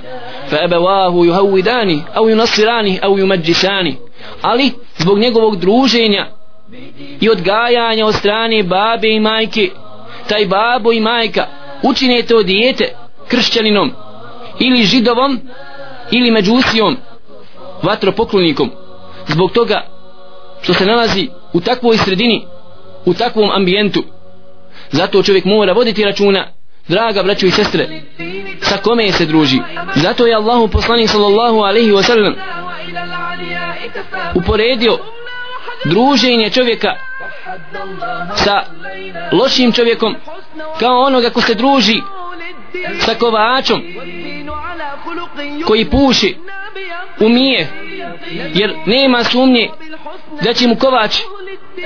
[0.50, 3.96] fa abawahu yuhawidani aw yunassirani aw yumajjisani.
[4.42, 6.26] Ali zbog njegovog druženja
[7.20, 9.70] i odgajanja od strane babe i majke.
[10.28, 11.46] Taj babo i majka
[11.82, 12.96] učine to dijete
[13.28, 13.92] kršćaninom.
[14.58, 15.40] Ili židovom
[16.10, 16.96] ili međusijom
[17.82, 18.70] vatropoklonikom.
[19.26, 19.82] Zbog toga
[20.62, 22.46] što se nalazi u takvoj sredini
[23.04, 24.02] u takvom ambijentu.
[24.90, 26.46] Zato čovjek mora voditi računa
[26.88, 28.02] draga braćo i sestre
[28.60, 29.58] sa kome se druži.
[29.94, 32.34] Zato je Allahu poslanik sallallahu alaihi wasallam
[34.34, 34.98] uporedio
[35.84, 36.94] druženje čovjeka
[38.34, 38.62] sa
[39.32, 40.16] lošim čovjekom
[40.78, 42.02] kao onoga ko se druži
[42.98, 43.82] sa kovačom
[45.66, 46.36] koji puši
[47.20, 47.68] umije
[48.54, 49.70] jer nema sumnje
[50.42, 51.16] da će mu kovač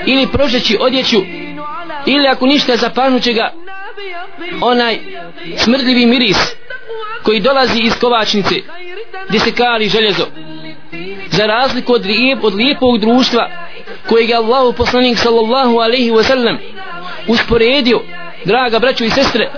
[0.05, 1.17] ili prožeći odjeću
[2.05, 3.51] ili ako ništa zapanuće ga
[4.61, 4.99] onaj
[5.57, 6.55] smrdljivi miris
[7.23, 8.55] koji dolazi iz kovačnice
[9.27, 10.25] gdje se kali željezo.
[11.31, 13.49] Za razliku od, lijep, od lijepog društva
[14.09, 16.57] kojeg je Allahu poslanik sallallahu alaihi wa sallam
[17.27, 18.01] usporedio
[18.45, 19.51] draga braćo i sestre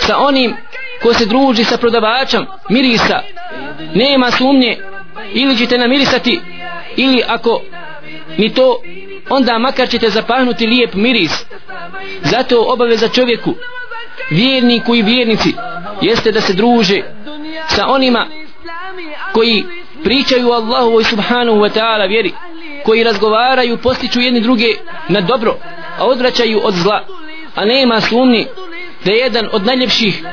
[0.00, 0.56] sa onim
[1.02, 3.20] ko se druži sa prodavačem mirisa.
[3.94, 4.78] Nema sumnje
[5.32, 6.40] ili ćete namirisati
[6.96, 7.62] ili ako
[8.38, 8.82] ni to
[9.30, 11.44] onda makar ćete zapahnuti lijep miris.
[12.22, 13.54] Zato obaveza čovjeku
[14.30, 15.54] vjerniku i vjernici
[16.00, 17.02] jeste da se druže
[17.68, 18.26] sa onima
[19.32, 19.64] koji
[20.04, 22.32] pričaju Allahu i subhanahu wa ta'ala vjeri
[22.84, 24.68] koji razgovaraju postiču jedni druge
[25.08, 25.56] na dobro
[25.98, 27.04] a odvraćaju od zla.
[27.54, 28.46] A nema sumnji
[29.04, 30.24] da je jedan od najljepših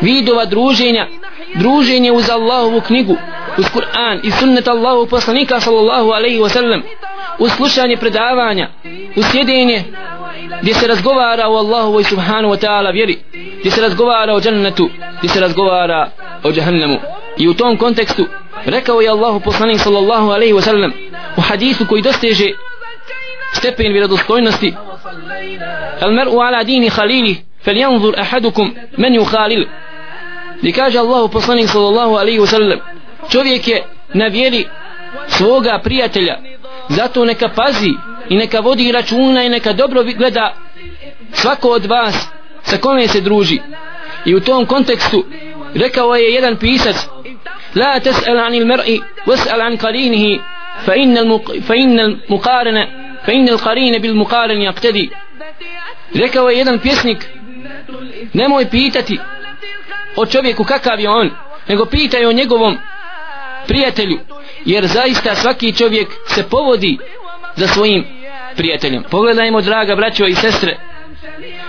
[0.00, 1.06] vidova druženja
[1.54, 3.16] druženje uz Allahovu knjigu
[3.58, 6.82] uz Kur'an i sunnet Allahu poslanika sallallahu alaihi wa sallam
[7.38, 8.68] uz slušanje predavanja
[9.16, 9.84] uz sjedenje
[10.62, 13.18] gdje se razgovara o Allahu i subhanahu wa ta'ala vjeri
[13.60, 16.10] gdje se razgovara o džennetu gdje se razgovara
[16.42, 16.98] o džahannemu
[17.38, 18.26] i u tom kontekstu
[18.64, 20.92] rekao je Allahu poslanik sallallahu alaihi wa sallam
[21.36, 22.46] u hadisu koji dosteže
[23.52, 24.74] stepen vjerodostojnosti.
[26.00, 29.66] Al mer'u ala dini khalili falyanzur ahadukum men yukhalil.
[30.62, 32.78] Li kaže Allahu poslanik sallallahu alaihi wa sallam
[33.30, 33.82] čovjek je
[34.14, 34.68] na vjeri
[35.28, 36.38] svoga prijatelja.
[36.88, 37.94] Zato neka pazi
[38.28, 40.54] i neka vodi računa i neka dobro gleda
[41.32, 42.28] svako od vas
[42.62, 43.60] sa kome se druži.
[44.24, 45.24] I u tom kontekstu
[45.74, 46.96] rekao je jedan pisac
[47.74, 50.40] la tes'al anil mer'i was'al an qalinihi
[50.86, 51.52] فإن, المق...
[51.58, 52.88] فإن المقارنة
[53.26, 55.10] فإن القرين بالمقارن يقتدي bil muqaran yaqtadi.
[56.14, 57.28] Rekao je jedan pjesnik
[58.32, 59.18] nemoj pitati
[60.16, 61.30] o čovjeku kakav je on
[61.68, 62.78] nego pitaj o njegovom
[63.66, 64.18] prijatelju
[64.64, 66.98] jer zaista svaki čovjek se povodi
[67.56, 68.04] za svojim
[68.56, 69.02] prijateljem.
[69.10, 70.76] Pogledajmo draga braćo i sestre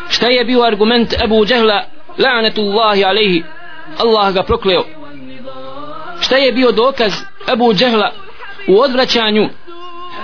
[0.10, 1.84] šta je bio argument Ebu Džehla
[2.18, 3.44] la'anatullahi alaihi
[3.98, 4.84] Allah ga prokleo.
[6.22, 7.14] Šta je bio dokaz
[7.54, 8.12] Ebu Džehla
[8.68, 9.50] u odvraćanju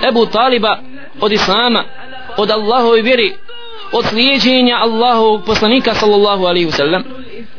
[0.09, 0.77] Ebu Taliba
[1.21, 1.83] od Islama
[2.37, 3.37] od Allahove vjeri
[3.91, 7.03] od slijeđenja Allahovog poslanika sallallahu alaihi wasallam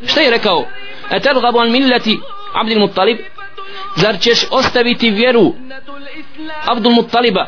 [0.07, 0.65] šta je rekao?
[1.11, 2.19] Etergabu an millati
[2.55, 3.19] Abdul Muttalib?
[3.97, 5.55] Zar ćeš ostaviti vjeru
[6.67, 7.47] Abdul Muttaliba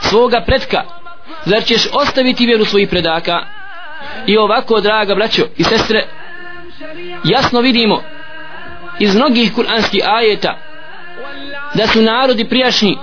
[0.00, 0.82] svoga predka?
[1.44, 3.46] Zar ćeš ostaviti vjeru svojih predaka?
[4.26, 6.06] I ovako draga braćo i sestre
[7.24, 8.02] jasno vidimo
[8.98, 10.58] iz mnogih kuranskih ajeta
[11.73, 12.97] da su narodi prijašnji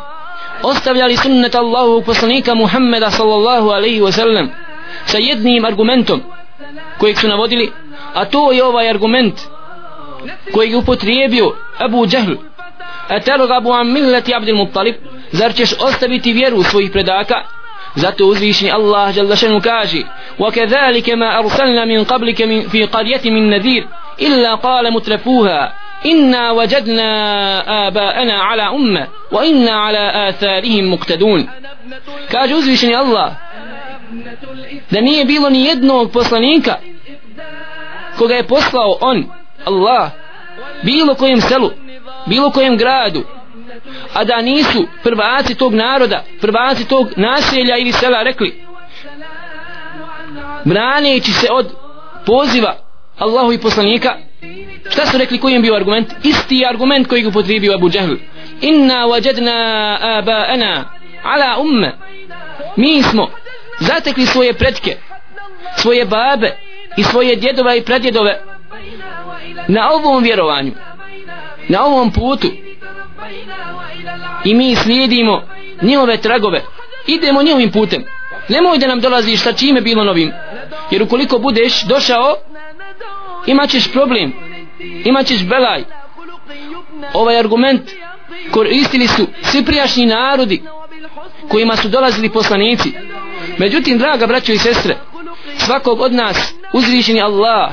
[0.62, 4.48] ostavljali sunnet Allahu poslanika Muhammeda sallallahu alaihi wasallam
[5.04, 6.22] sa jednim argumentom
[6.98, 7.72] kojeg su navodili
[8.14, 9.34] a to je ovaj argument
[10.52, 12.34] kojeg je upotrijebio Abu Jahl
[13.08, 14.94] a tergabu an milleti Abdul Muttalib
[15.32, 17.42] zar ćeš ostaviti vjeru svojih predaka
[17.94, 20.02] zato uzvišni Allah jalla šanu kaže
[20.38, 23.86] وكذلك ما أرسلنا من قبلك من في قرية من نذير
[24.20, 25.72] إلا قال مترفوها
[26.06, 27.08] إنا وجدنا
[27.88, 31.48] آباءنا على أمة وإنا على آثارهم مقتدون
[32.30, 33.32] kaže uzvišni Allah
[34.90, 36.76] da nije bilo ni jednog poslanika
[38.18, 39.24] koga je poslao on
[39.64, 40.10] Allah
[40.82, 41.70] bilo kojem selu
[42.26, 43.24] bilo kojem gradu
[44.14, 48.62] a da nisu prvaci tog naroda prvaci tog naselja ili sela rekli
[50.64, 51.72] braneći se od
[52.26, 52.76] poziva
[53.18, 54.16] Allahu i poslanika
[54.89, 56.13] šta su rekli koji je bio argument?
[56.23, 58.13] Isti argument koji je upotrebio Abu Jahl
[58.61, 60.83] inna wajadna aba'ana
[61.23, 61.93] ala umme.
[62.75, 63.27] Mi smo
[63.79, 64.97] zatekli svoje predke
[65.77, 66.57] svoje babe
[66.97, 68.41] i svoje djedova i pradjedove
[69.67, 70.71] na ovom vjerovanju
[71.69, 72.47] na ovom putu.
[74.45, 75.41] I mi slijedimo
[75.81, 76.61] njihove tragove.
[77.07, 78.03] Idemo njihovim putem.
[78.49, 80.31] Nemoj da nam dolaziš sa čime bilo novim.
[80.91, 82.35] Jer ukoliko budeš došao
[83.47, 84.33] imat ćeš problem.
[85.05, 85.83] Imat ćeš belaj.
[87.13, 87.81] Ovaj argument
[88.51, 90.61] koristili su svi prijašnji narodi
[91.47, 92.91] kojima su dolazili poslanici.
[93.57, 94.97] Međutim draga braćo i sestre
[95.57, 97.71] svakog od nas uzvišeni Allah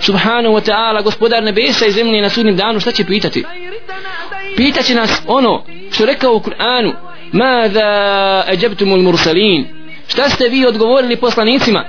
[0.00, 3.44] subhanahu wa ta'ala gospodar nebesa i zemlje na sudnim danu šta će pitati?
[4.56, 6.92] Pitaće nas ono što rekao u Kur'anu
[7.32, 9.66] mada ajabtumul mursalin.
[10.08, 11.84] Šta ste vi odgovorili poslanicima?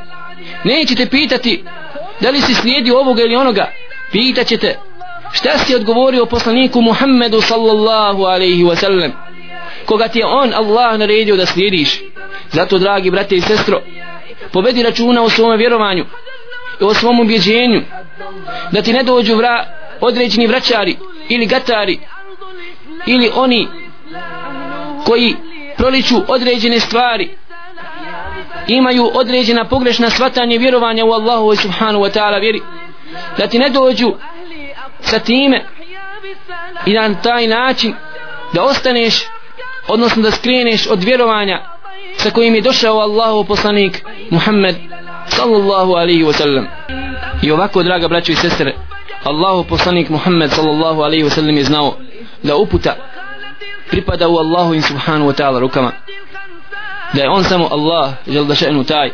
[0.64, 1.64] Nećete pitati
[2.22, 3.72] da li si slijedio ovoga ili onoga?
[4.12, 4.80] Pitaćete.
[5.32, 9.12] Šta si odgovorio poslaniku Muhammedu sallallahu alaihi wa sallam
[9.86, 12.02] koga ti je on Allah naredio da slijediš?
[12.52, 13.82] Zato dragi brate i sestro
[14.52, 16.06] povedi računa o svom vjerovanju
[16.82, 17.82] i o svom ubjeđenju
[18.72, 19.66] da ti ne dođu vra,
[20.02, 20.98] određeni vraćari
[21.30, 22.00] ili gatari
[23.06, 23.68] ili oni
[25.06, 25.36] koji
[25.78, 27.30] proliču određene stvari
[28.68, 32.62] imaju određena pogrešna svatanje vjerovanja u Allahu i subhanu wa ta'ala vjeri.
[33.38, 34.14] Da ti ne dođu
[35.00, 35.66] sa time
[36.86, 37.94] i na taj način
[38.54, 39.24] da ostaneš
[39.88, 41.62] odnosno da skreneš od vjerovanja
[42.18, 44.76] sa kojim je došao Allahu poslanik Muhammed
[45.28, 46.68] sallallahu alaihi wa sallam.
[47.42, 48.76] I ovako draga braćo i sestre
[49.24, 51.94] Allahu poslanik Muhammed sallallahu alaihi wa sallam je znao
[52.44, 52.96] da uputa
[53.90, 55.92] pripada u Allahu in subhanu wa ta'ala rukama
[57.14, 59.10] da je on samo Allah žel da še'nu taj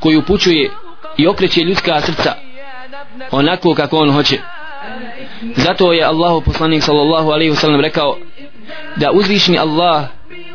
[0.00, 0.70] koji upućuje
[1.16, 2.34] i okreće ljudska srca
[3.30, 4.38] onako kako on hoće.
[5.56, 8.16] Zato je Allahu poslanik sallallahu alaihi wasallam rekao
[8.96, 10.04] da uzvišni Allah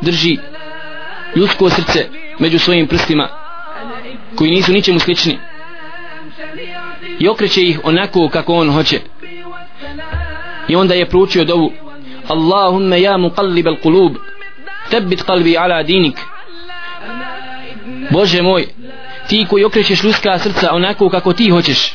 [0.00, 0.38] drži
[1.36, 3.28] ljudsko srce među svojim prstima
[4.36, 5.38] koji nisu ničemu slični
[7.18, 9.00] i okreće ih onako kako on hoće.
[10.68, 11.72] I onda je proučio dovu
[12.28, 14.14] Allahumma ja muqallib al qulub
[14.90, 16.31] tebit qalbi ala dinik.
[18.10, 18.68] Bože moj
[19.28, 21.94] ti koji okrećeš ljudska srca onako kako ti hoćeš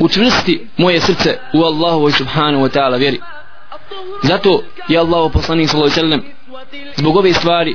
[0.00, 3.20] učvrsti moje srce u Allahu subhanahu wa ta'ala vjeri.
[4.22, 6.36] Zato je Allah poslanik sallallahu alejhi ve sellem
[6.96, 7.74] zbog ove stvari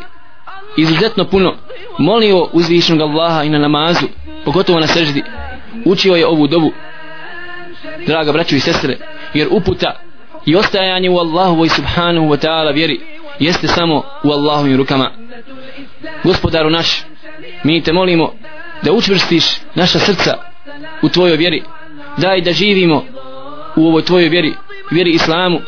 [0.78, 1.56] izuzetno puno
[1.98, 4.08] molio uzvišnog Allaha i na namazu
[4.46, 5.24] pogotovo na seždi
[5.86, 6.72] učio je ovu dobu
[8.08, 8.98] draga braćo i sestre
[9.34, 10.00] jer uputa
[10.46, 13.02] i ostajanje u Allahu i subhanahu wa ta'ala vjeri
[13.40, 15.12] jeste samo u Allahovim rukama
[16.24, 17.04] gospodaru naš
[17.64, 18.34] mi te molimo
[18.82, 20.38] da učvrstiš naša srca
[21.02, 21.64] u tvojoj vjeri.
[22.18, 23.06] Daj da živimo
[23.76, 24.54] u ovoj tvojoj vjeri
[24.92, 25.60] vjeri islamu.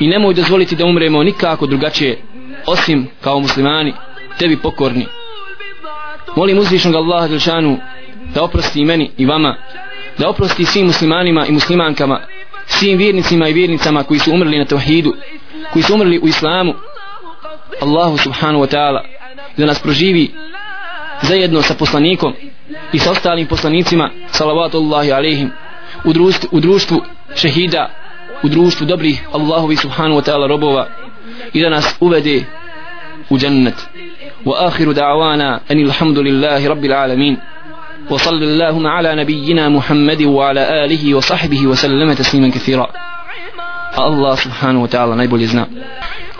[0.00, 2.22] I nemoj dozvoliti da umremo nikako drugačije
[2.66, 3.92] osim kao muslimani
[4.38, 5.06] tebi pokorni.
[6.36, 7.78] Molim uzvišnog Allaha Đelšanu
[8.34, 9.56] da oprosti i meni i vama
[10.18, 12.20] da oprosti svim muslimanima i muslimankama
[12.66, 15.14] svim vjernicima i vjernicama koji su umrli na tevhidu
[15.72, 16.74] koji su umrli u islamu.
[17.82, 19.13] Allahu subhanahu wa ta'ala.
[19.56, 20.30] Da nas proživi
[21.22, 22.34] zajedno sa poslanikom
[22.92, 25.50] i sa ostalim poslanicima salavatullahi alaihim
[26.04, 27.02] u društvu, u društvu
[27.34, 27.90] šehida
[28.42, 30.88] u društvu dobrih Allahovi subhanahu wa ta'ala robova
[31.52, 32.44] i da nas uvede
[33.30, 33.74] u džennet
[34.44, 37.36] wa akhiru da'wana anil hamdulillahi rabbil alamin
[38.10, 42.86] وصل اللهم على نبينا محمد وعلى آله وصحبه وسلم تسليما كثيرا
[43.98, 45.16] الله سبحانه وتعالى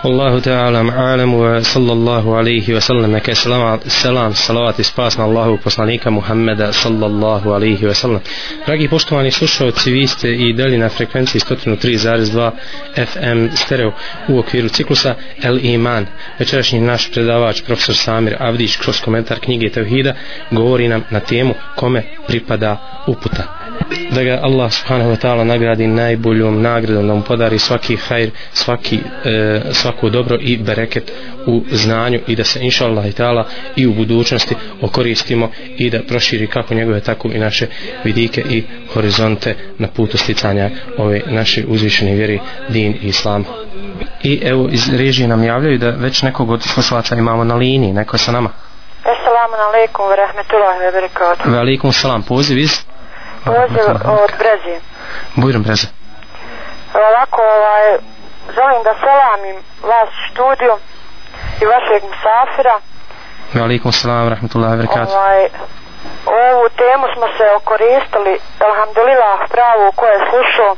[0.05, 3.11] Allahu ta'ala ma'alam wa sallallahu alaihi wa sallam.
[3.13, 8.21] Neka je salam, salam salavat i spas na Allahu poslanika Muhammeda sallallahu alaihi wa sallam.
[8.67, 12.51] Dragi poštovani slušalci vi ste i dali na frekvenciji 103.2
[12.97, 13.93] FM stereo
[14.29, 16.07] u okviru ciklusa El Iman.
[16.39, 20.15] Večerašnji naš predavač profesor Samir Avdić kroz komentar knjige Tevhida
[20.51, 23.64] govori nam na temu kome pripada uputa
[24.11, 29.01] da ga Allah subhanahu wa ta'ala nagradi najboljom nagradom da mu podari svaki hajr svaki,
[29.25, 31.13] e, svako dobro i bereket
[31.47, 33.45] u znanju i da se inša Allah i ta'ala
[33.77, 37.67] i u budućnosti okoristimo i da proširi kako njegove tako i naše
[38.05, 43.45] vidike i horizonte na putu sticanja ove naše uzvišene vjeri din i islam
[44.23, 48.15] i evo iz režije nam javljaju da već nekog od slušalaca imamo na liniji neko
[48.15, 48.51] je sa nama
[49.05, 51.47] Assalamu alaikum wa rahmatullahi wa barakatuh.
[51.47, 52.94] Wa alaikum salam, poziv iz?
[53.45, 53.85] Poziv
[54.25, 54.81] od Brezije.
[55.37, 55.87] Bujrom Breze.
[56.95, 57.87] Ovako, ovaj,
[58.57, 59.57] želim da selamim
[59.91, 60.75] vas studiju
[61.63, 62.77] i vašeg musafira.
[63.65, 65.15] Alaikum salam rahmatullahi wa barakatuh.
[65.17, 65.43] Ovaj,
[66.27, 68.35] ovu temu smo se okoristili,
[68.69, 70.73] alhamdulillah, pravu ko je slušao.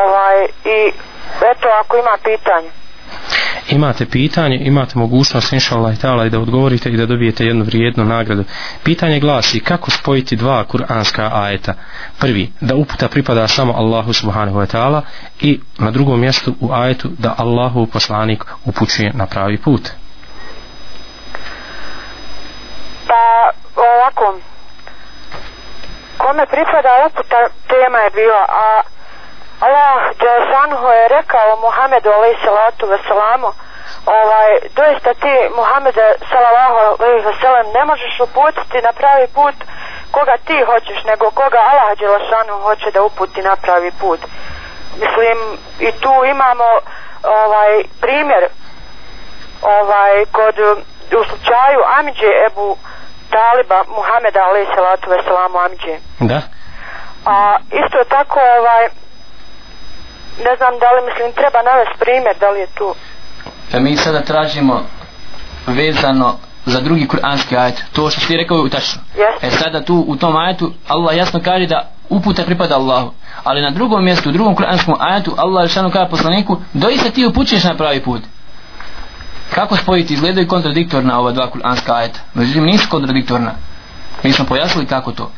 [0.00, 0.92] Ovaj, i
[1.50, 2.70] eto, ako ima pitanje
[3.68, 8.04] imate pitanje, imate mogućnost inšallah i ta'ala i da odgovorite i da dobijete jednu vrijednu
[8.04, 8.44] nagradu.
[8.84, 11.74] Pitanje glasi kako spojiti dva kuranska ajeta.
[12.18, 15.00] Prvi, da uputa pripada samo Allahu subhanahu wa ta'ala
[15.40, 19.90] i na drugom mjestu u ajetu da Allahu poslanik upućuje na pravi put.
[23.06, 24.40] Pa ovako,
[26.18, 28.80] kome pripada uputa tema je bila, a
[29.60, 33.52] Allah Đelešanuhu je rekao Muhammedu alaih salatu wasalamu
[34.06, 39.54] ovaj, doista ti Muhammede salallahu alaih wasalam ne možeš uputiti na pravi put
[40.10, 44.20] koga ti hoćeš nego koga Allah Đelešanuhu hoće da uputi na pravi put.
[45.02, 45.38] Mislim
[45.80, 46.68] i tu imamo
[47.22, 48.44] ovaj primjer
[49.62, 50.58] ovaj kod
[51.20, 52.76] u slučaju Amidže Ebu
[53.30, 55.96] Taliba Muhameda alaih salatu wasalamu Amidže.
[56.20, 56.40] Da.
[57.26, 58.88] A isto tako ovaj
[60.46, 62.94] ne znam da li mislim treba navesti primjer da li je tu.
[63.72, 64.82] E mi sada tražimo
[65.66, 66.36] vezano
[66.66, 67.84] za drugi kuranski ajet.
[67.92, 69.02] To što ti rekao je tačno.
[69.16, 69.46] Yes.
[69.46, 73.12] e sada tu u tom ajetu Allah jasno kaže da uputa pripada Allahu.
[73.44, 77.26] Ali na drugom mjestu u drugom kuranskom ajetu Allah je šanu kaže poslaniku doista ti
[77.26, 78.22] upućeš na pravi put.
[79.54, 80.14] Kako spojiti?
[80.14, 82.20] Izgledaju kontradiktorna ova dva kuranska ajeta.
[82.34, 83.52] Međutim nisu kontradiktorna.
[84.22, 85.30] Mi smo pojasnili kako to.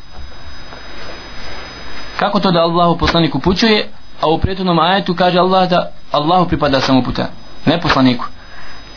[2.19, 3.89] Kako to da Allahu poslanik upućuje
[4.21, 7.27] a u prijetodnom ajetu kaže Allah da Allahu pripada samo puta
[7.67, 8.25] ne poslaniku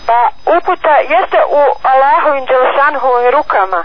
[0.05, 0.21] Pa
[0.57, 1.61] uputa jeste u
[1.91, 3.81] Allahovim Đelešanhovim rukama.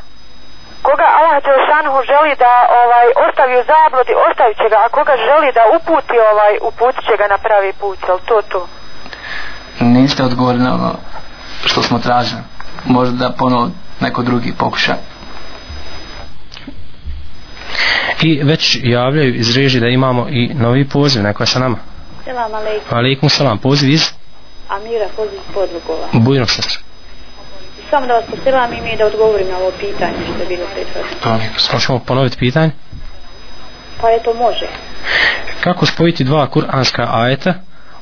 [0.86, 5.48] Koga Allah Đelešanhu želi da ovaj ostavi u zabludi, ostavit će ga, a koga želi
[5.58, 8.60] da uputi, ovaj, uputit će ga na pravi put, jel to to?
[9.80, 10.90] Niste odgovorili na ono
[11.64, 12.42] što smo tražili.
[12.84, 13.64] Možda da ponovo
[14.00, 14.94] neko drugi pokuša.
[18.22, 21.76] I već javljaju iz reži da imamo i novi poziv, neko je sa nama.
[22.24, 22.98] Selam aleikum.
[22.98, 24.12] Alaikum salam, poziv iz
[24.68, 26.08] Amira poziv podlugova.
[26.12, 26.78] Bujnog sestra.
[27.90, 31.40] Samo da vas poselam i mi da odgovorim na ovo pitanje što je bilo prethodno.
[31.72, 32.70] Možemo ponoviti pitanje?
[34.00, 34.66] Pa je to može.
[35.60, 37.54] Kako spojiti dva kuranska ajeta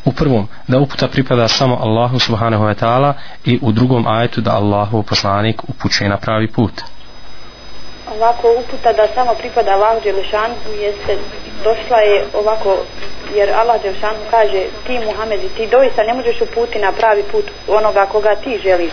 [0.05, 3.13] u prvom da uputa pripada samo Allahu subhanahu wa ta'ala
[3.45, 6.73] i u drugom ajetu da Allahu poslanik upućuje na pravi put
[8.15, 11.19] Ovako uputa da samo pripada Allahu Đelešanu jeste
[11.65, 12.77] došla je ovako
[13.35, 18.07] jer Allah Đelešanu kaže ti Muhammed ti doista ne možeš uputi na pravi put onoga
[18.07, 18.93] koga ti želiš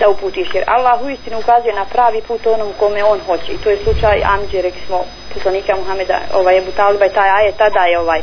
[0.00, 3.58] da uputiš jer Allah u istinu ukazuje na pravi put onom kome on hoće i
[3.58, 7.80] to je slučaj Amđe rekli smo poslanika Muhameda ovaj Ebu Taliba i taj aje tada
[7.80, 8.20] je ovaj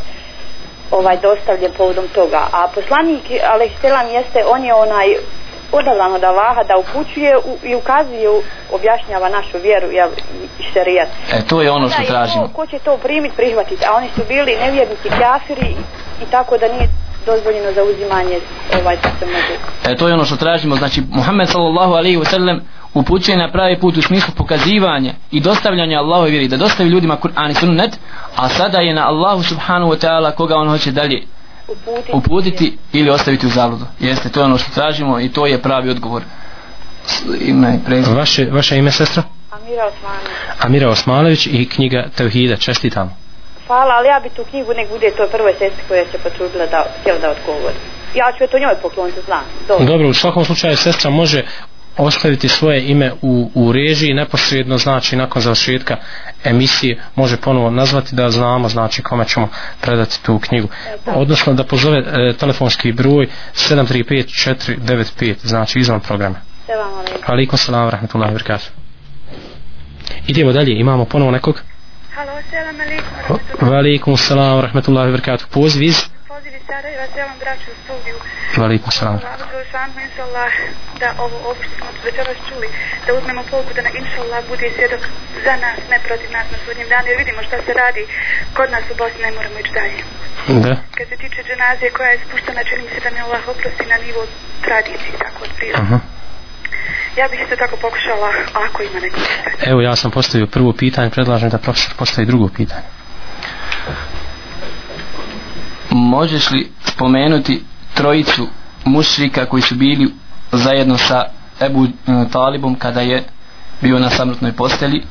[0.91, 2.47] ovaj dostavljen povodom toga.
[2.51, 5.15] A poslanik Aleyhisselam jeste, on je onaj
[5.79, 8.29] odavlan od Allaha da upućuje u, i ukazuje,
[8.71, 10.09] objašnjava našu vjeru jel,
[10.59, 11.09] i šerijat.
[11.33, 12.47] E, to je ono što Da, tražimo.
[12.47, 15.75] Ko, ko će to primiti, prihvatiti, a oni su bili nevjernici kafiri i,
[16.23, 16.89] i tako da nije
[17.25, 18.39] dozvoljeno za uzimanje
[18.81, 19.55] ovaj da se mogu.
[19.85, 20.75] E, to je ono što tražimo.
[20.75, 22.61] Znači, Muhammed sallallahu alaihi wa sallam
[22.93, 27.51] upućuje na pravi put u smislu pokazivanja i dostavljanja Allahove vjeri, da dostavi ljudima Kur'an
[27.51, 27.99] i sunnet,
[28.35, 31.23] a sada je na Allahu subhanahu wa ta'ala koga on hoće dalje
[31.73, 33.85] Uputiti, uputiti ili ostaviti u zabludu.
[33.99, 36.23] Jeste, to je ono što tražimo i to je pravi odgovor.
[37.39, 39.23] Ime i vaše, vaše ime sestra?
[39.51, 40.35] Amira Osmani.
[40.59, 43.23] Amira Osmanović i knjiga Tevhida, čestitam
[43.67, 46.85] Hvala, ali ja bi tu knjigu nek bude to prvoj sestri koja se potrudila da,
[46.99, 47.75] htjela da odgovori.
[48.15, 49.43] Ja ću to njoj pokloniti, znam.
[49.67, 49.85] Dobro.
[49.85, 51.43] Dobro, u svakom slučaju sestra može
[51.97, 55.97] ostaviti svoje ime u, u režiji neposredno znači nakon završetka
[56.43, 59.49] emisije može ponovo nazvati da znamo znači kome ćemo
[59.81, 60.67] predati tu knjigu.
[61.05, 66.35] Odnosno da pozove e, telefonski broj 735495 znači izvan programa.
[67.25, 67.57] Alaikum.
[67.57, 68.69] Salam rahmatullahi wabarakatuh
[70.27, 71.61] idemo dalje imamo ponovo nekog?
[72.15, 73.73] Halo, selam alaikum.
[73.73, 76.12] alaikum salam rahmatullahi wabarakatuh poziv iz Poziv iz
[76.67, 78.17] Sarajeva, selam braću u studiju.
[78.99, 80.53] salam Allah, Đelešanu, inšallah,
[81.01, 82.67] da ovo ovo što smo večeras čuli,
[83.05, 85.01] da uzmemo pouku da na inšallah bude svjedok
[85.45, 88.03] za nas, ne protiv nas na sudnjem danu, jer vidimo šta se radi
[88.57, 89.99] kod nas u Bosni, ne moramo ići dalje.
[90.65, 93.97] da Kad se tiče dženazije koja je spuštena, čini se da mi Allah oprosti na
[94.05, 94.21] nivo
[94.65, 95.83] tradicije, tako od prirode.
[95.83, 95.97] Aha.
[97.19, 98.29] Ja bih isto tako pokušala,
[98.65, 99.71] ako ima neko pitanje.
[99.71, 102.87] Evo ja sam postavio prvo pitanje, predlažem da profesor postavi drugo pitanje.
[105.93, 107.63] Možeš li spomenuti
[107.93, 108.47] trojicu
[108.85, 110.13] mušrika koji su bili
[110.51, 111.25] zajedno sa
[111.61, 111.89] Ebu e,
[112.31, 113.23] Talibom kada je
[113.81, 115.01] bio na samrtnoj postelji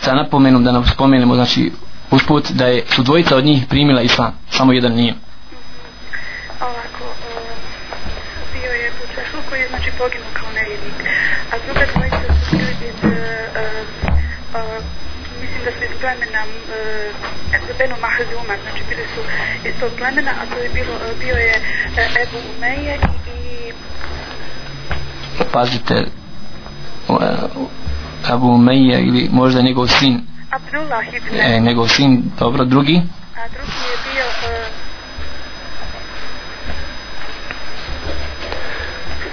[0.00, 1.72] sa napomenom da nam spomenemo znači
[2.10, 5.14] usput da je su dvojica od njih primila islam samo jedan nije.
[6.60, 7.58] Ovako, e,
[8.52, 10.94] bio je Bučašul koji je znači poginuo kao nevjednik,
[11.52, 12.16] a druga dvojica
[12.50, 13.38] su bili e,
[15.64, 19.20] da su iz plemena e, Benu Mahzuma, znači bili su
[19.68, 21.54] iz tog plemena, a to je bilo, e, bio je
[21.96, 23.70] e, Ebu Umeje i,
[25.40, 26.04] i pazite e,
[28.28, 30.20] Abu Umeje ili možda njegov sin.
[30.50, 33.02] Abdullah ibn, e, njegov sin dobro drugi?
[33.36, 34.88] A drugi je bio e,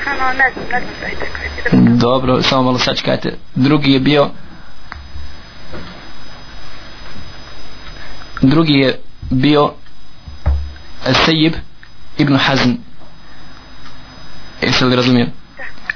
[0.06, 0.80] Ano, ne znam, ne
[1.70, 3.34] znam dobro samo malo sačekajte.
[3.56, 4.30] Drugi je bio
[8.42, 9.72] drugi je bio
[11.26, 11.54] Sejib
[12.18, 12.72] ibn Hazm.
[14.62, 15.28] Jeste li razumio?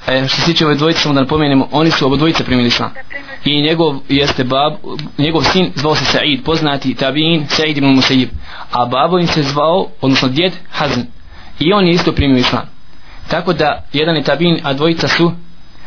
[0.07, 2.91] E, što se tiče ove dvojice samo da napomenemo oni su obo dvojice primili islam.
[3.45, 4.73] I njegov jeste bab
[5.17, 8.29] njegov sin zvao se Sa'id poznati tabiin Sa'id ibn Musayyib.
[8.71, 11.01] A babo im se zvao odnosno djed Hazm.
[11.59, 12.69] I on je isto primio islam.
[13.27, 15.31] Tako da jedan je tabiin a dvojica su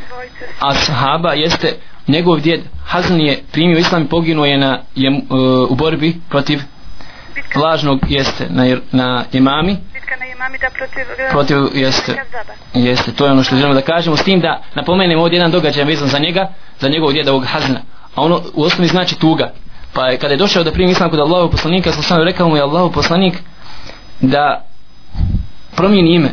[0.08, 0.44] dvojice.
[0.60, 1.76] a sahaba jeste
[2.08, 6.58] njegov djed Hazn je primio islam i poginuo je na jem, uh, u borbi protiv
[7.34, 9.76] bitka, lažnog jeste na, na imami.
[9.92, 12.16] Bitka na imamida protiv, protiv jeste.
[12.74, 15.84] Jeste to je ono što želimo da kažemo s tim da napomenemo ovdje jedan događaj
[15.84, 17.80] vezan za njega za njegovog djeda ovog Hazna.
[18.14, 19.52] A ono u osnovi znači tuga.
[19.92, 22.56] Pa je kada je došao da primi islam kod Allahov poslanika sam sam rekao mu
[22.56, 23.34] je Allahov poslanik
[24.20, 24.64] da
[25.76, 26.30] promijeni ime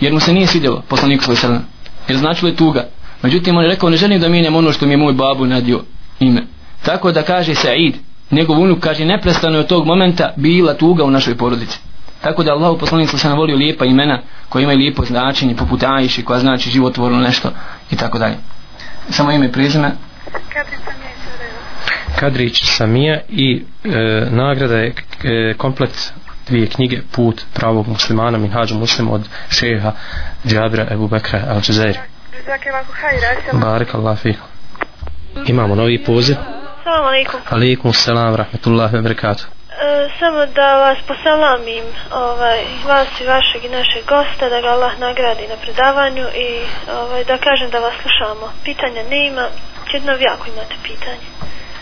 [0.00, 1.60] jer mu se nije svidjelo poslaniku svoj srna
[2.08, 2.88] jer značilo je tuga
[3.22, 5.80] međutim on je rekao ne želim da mijenjam ono što mi je moj babu nadio
[6.20, 6.42] ime.
[6.82, 7.94] Tako da kaže Said
[8.30, 11.78] njegov unuk kaže neprestano je od tog momenta bila tuga u našoj porodici.
[12.20, 16.24] Tako da Allahu poslanik se nam volio lijepa imena koja imaju lijepo značenje poput Ajši
[16.24, 17.50] koja znači životvorno nešto
[17.90, 18.34] i tako dalje.
[19.10, 19.90] Samo ime i prezime.
[22.20, 24.86] Kadrić Samija i e, nagrada je
[25.24, 26.12] e, komplet
[26.48, 29.92] dvije knjige Put pravog muslimana Minhađa muslim od šeha
[30.46, 32.11] Džabra Ebu Bekra Al-Đazairi
[33.52, 34.46] Barak Allah fikum.
[35.46, 36.36] Imamo novi poziv.
[36.84, 37.40] Salam alaikum.
[37.50, 39.44] Alaikum salam rahmetullahi wa barakatuh.
[39.44, 44.98] E, samo da vas posalamim ovaj, vas i vašeg i našeg gosta da ga Allah
[44.98, 46.48] nagradi na predavanju i
[47.00, 48.52] ovaj, da kažem da vas slušamo.
[48.64, 49.46] Pitanja ne ima
[49.92, 51.26] jedno vi ako imate pitanje.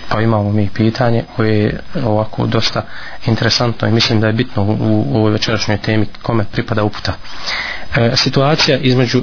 [0.09, 2.83] Pa imamo mi pitanje koje je ovako dosta
[3.27, 7.13] interesantno i mislim da je bitno u, u ovoj večerašnjoj temi kome pripada uputa.
[7.97, 9.23] E, situacija između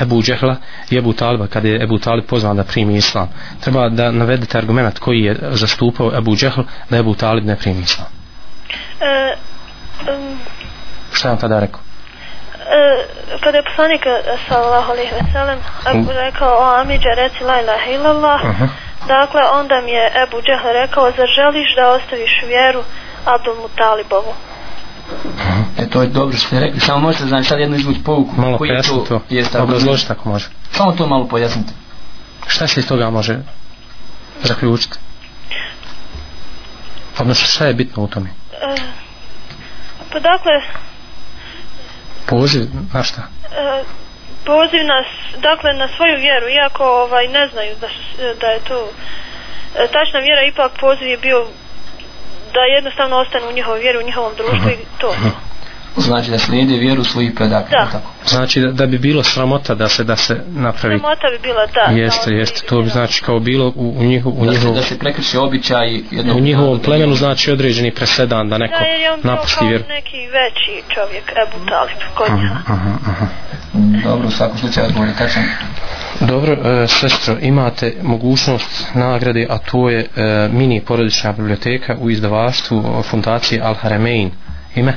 [0.00, 0.56] Ebu Džehla
[0.90, 3.28] i Ebu Taliba kada je Ebu Talib pozvan da primi islam.
[3.60, 8.08] Treba da navedete argument koji je zastupao Ebu Džehl da Ebu Talib ne primi islam.
[9.00, 9.34] E,
[10.12, 10.38] um,
[11.12, 11.80] šta je on tada rekao?
[12.54, 13.04] E,
[13.40, 14.02] kada je poslanik
[14.48, 15.58] sallallahu alejhi ve sellem
[16.08, 18.44] rekao o Amidže reci la ilaha illallah.
[18.44, 18.68] Uh -huh.
[19.08, 22.82] dakle onda mi je Ebu Džehl rekao zar želiš da ostaviš vjeru
[23.24, 24.34] Abdul Mutalibovu
[25.78, 26.80] E to je dobro što ste rekli.
[26.80, 28.30] Samo možete znači sad jednu izvući pouku.
[28.36, 29.20] Malo koji to, to.
[29.30, 30.48] Jeste, obrazložiti ako može.
[30.70, 31.72] Samo to malo pojasnite.
[32.46, 33.38] Šta se iz toga može
[34.42, 34.98] zaključiti?
[37.18, 38.30] Odnosno šta je bitno u tome?
[38.52, 38.76] E,
[40.12, 40.52] pa dakle...
[42.26, 43.22] Poziv na šta?
[43.22, 43.84] E,
[44.44, 45.06] poziv nas,
[45.42, 47.88] dakle na svoju vjeru, iako ovaj, ne znaju da,
[48.40, 48.88] da je to
[49.78, 51.46] e, tačna vjera, ipak poziv je bio
[52.54, 55.10] da jednostavno ostanu u njihovoj vjeri, u njihovom društvu i to.
[55.96, 57.70] Znači da slijede vjeru svojih predaka.
[57.70, 57.88] Da.
[57.92, 58.10] Tako.
[58.26, 60.98] Znači da, da bi bilo sramota da se da se napravi.
[60.98, 62.02] Sramota bi bila da.
[62.02, 62.66] Jeste, jeste.
[62.66, 65.36] To bi znači kao bilo u, u njihov u da njihov se, da se prekrši
[65.36, 69.64] običaj jednog u njihovom plemenu znači određeni presedan da neko da, jer je on napusti
[69.64, 69.84] vjeru.
[69.88, 72.56] neki veći čovjek Ebu Talib kod njega.
[72.68, 73.28] -huh, uh
[73.74, 74.04] -huh.
[74.04, 75.42] Dobro, u svakom slučaju odgovor je tačan.
[76.28, 83.02] Dobro, e, sestro, imate mogućnost nagrade, a to je e, mini porodična biblioteka u izdavaštvu
[83.10, 84.30] fundacije Al Haramein.
[84.74, 84.94] Ime?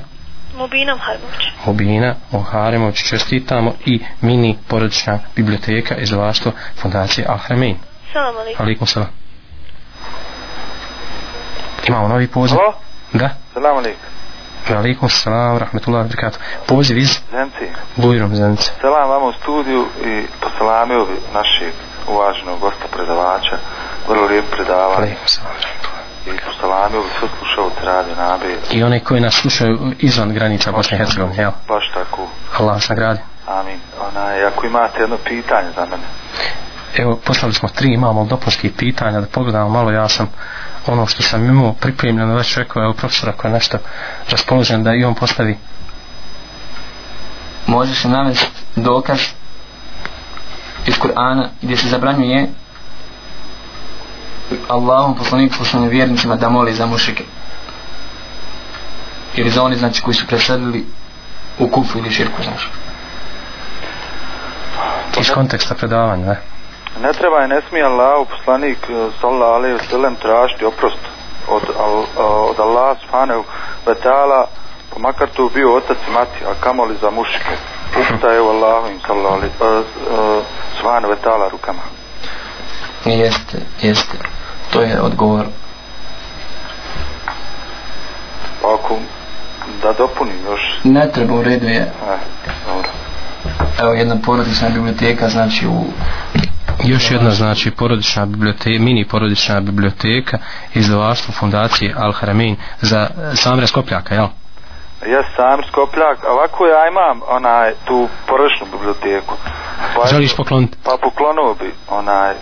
[0.57, 1.45] Mubina Harmović.
[1.65, 2.15] Mubina
[2.51, 6.51] Harmović, čestitamo i mini porodična biblioteka izdavaštvo
[6.81, 7.75] fundacije Al Haramein.
[8.13, 8.65] Salam alaikum.
[8.65, 9.09] Alaikum salam.
[11.87, 12.57] Imamo novi poziv.
[12.57, 12.73] Halo?
[13.13, 13.29] Da.
[13.53, 14.01] Salam alaikum.
[14.75, 16.39] Alaikum salam, rahmetullahi wa barakatuh.
[16.67, 17.71] Poziv iz Zenci.
[17.95, 18.71] Bujrom Zenci.
[18.81, 21.73] Salam vama u studiju i posalamio bi našeg
[22.07, 23.57] uvaženog gosta predavača.
[24.07, 24.95] Vrlo lijep predavanje.
[24.97, 25.53] Alaikum salam.
[26.25, 28.55] I posalamio bi sve slušalce radio nabe.
[28.71, 31.51] I one koji nas slušaju izvan granica Bosne i Hercegovine, jel?
[31.67, 32.27] Baš tako.
[32.59, 33.19] Allah vas nagradi.
[33.47, 33.79] Amin.
[34.09, 36.03] Onaj, ako imate jedno pitanje za mene.
[36.95, 40.27] Evo, poslali smo tri, imamo dopunskih pitanja, da pogledamo malo, ja sam
[40.87, 43.77] ono što sam imao pripremljeno već rekao, evo profesor ako je nešto
[44.29, 45.57] raspoložen da i on postavi.
[47.67, 49.19] Može se navesti dokaz
[50.87, 52.49] iz Kur'ana gdje se zabranjuje
[54.67, 57.23] Allahom poslanik poslanim vjernicima da moli za mušike
[59.35, 60.85] ili za oni znači koji su presadili
[61.59, 62.67] u kufu ili širku znači?
[65.19, 66.56] Iz konteksta predavanja ne?
[67.01, 70.99] Ne treba i ne smije Allah, poslanik eh, sallallahu alaihi wa sallam tražiti oprost
[71.47, 73.43] od, al, eh, od Allah subhanahu
[73.85, 74.47] wa ta'ala
[74.93, 77.55] pa makar to bio otac i mati a kamoli za mušike
[77.99, 79.83] uputa je u Allahovim sallallahu uh,
[80.77, 81.81] subhanahu wa ta'ala rukama.
[83.05, 84.17] Jeste, jeste.
[84.73, 85.45] To je odgovor.
[88.61, 88.97] Pa ako
[89.81, 90.61] da dopunim još.
[90.83, 91.81] Ne treba u redu je.
[91.81, 92.17] Eh,
[92.67, 92.89] dobro.
[93.79, 95.83] Evo jedna porodična biblioteka znači u
[96.83, 100.37] još jedna znači porodična biblioteka mini porodična biblioteka
[100.73, 104.27] izdavaštvo fundacije Al Haramein za Samre Skopljaka jel?
[105.05, 109.35] Ja sam Skopljak, a ovako ja imam onaj tu porodičnu biblioteku.
[109.95, 110.77] Pa, Želiš pokloniti?
[110.83, 112.33] Pa poklonuo bi onaj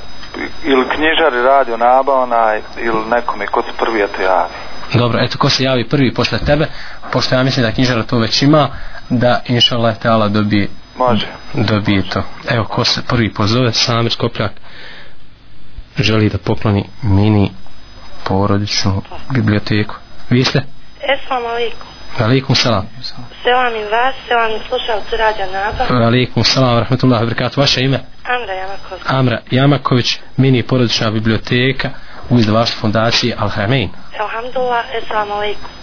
[0.63, 4.53] ili knjižari radio naba onaj ili nekome ko se prvi eto javi.
[4.93, 6.67] Dobro, eto ko se javi prvi posle tebe,
[7.11, 8.69] pošto ja mislim da knjižara to već ima,
[9.09, 10.67] da inša Allah teala dobije
[10.97, 11.27] Može.
[11.53, 12.23] Dobije to.
[12.49, 14.51] Evo, ko se prvi pozove, Samir Skopljak
[15.97, 17.51] želi da pokloni mini
[18.23, 19.01] porodičnu
[19.33, 19.95] biblioteku.
[20.29, 20.63] Vi ste?
[21.15, 21.87] Esalamu alaikum.
[22.19, 22.87] Alaikum salam.
[23.43, 26.05] Selam i vas, selam i slušalci Rađa Naba.
[26.05, 27.57] Alaikum salam, rahmetullahi wabarakatuh.
[27.57, 27.99] Vaše ime?
[28.23, 29.03] Amra Jamaković.
[29.07, 31.89] Amra Jamaković, mini porodična biblioteka
[32.29, 33.89] u izdavaštvu fondacije Al Haramein.
[34.19, 35.75] Alhamdulillah, assalamu alaikum.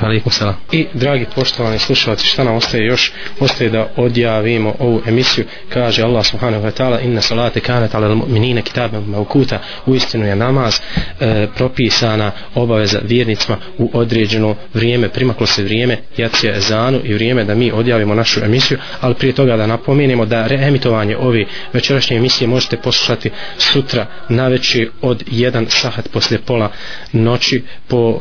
[0.00, 0.56] Alaikum salam.
[0.72, 3.12] I dragi poštovani slušalci, šta nam ostaje još?
[3.40, 5.44] Ostaje da odjavimo ovu emisiju.
[5.68, 9.58] Kaže Allah subhanahu wa ta'ala inna salate kanat ala mu'minine kitabem maukuta.
[9.86, 10.80] U istinu je namaz
[11.20, 15.08] e, propisana obaveza vjernicima u određeno vrijeme.
[15.08, 18.78] Primaklo se vrijeme jacije ezanu i vrijeme da mi odjavimo našu emisiju.
[19.00, 24.90] Ali prije toga da napomenemo da reemitovanje ove večerašnje emisije možete poslušati sutra na večer
[25.02, 26.70] od 1 sahat poslije pola
[27.12, 28.18] noći po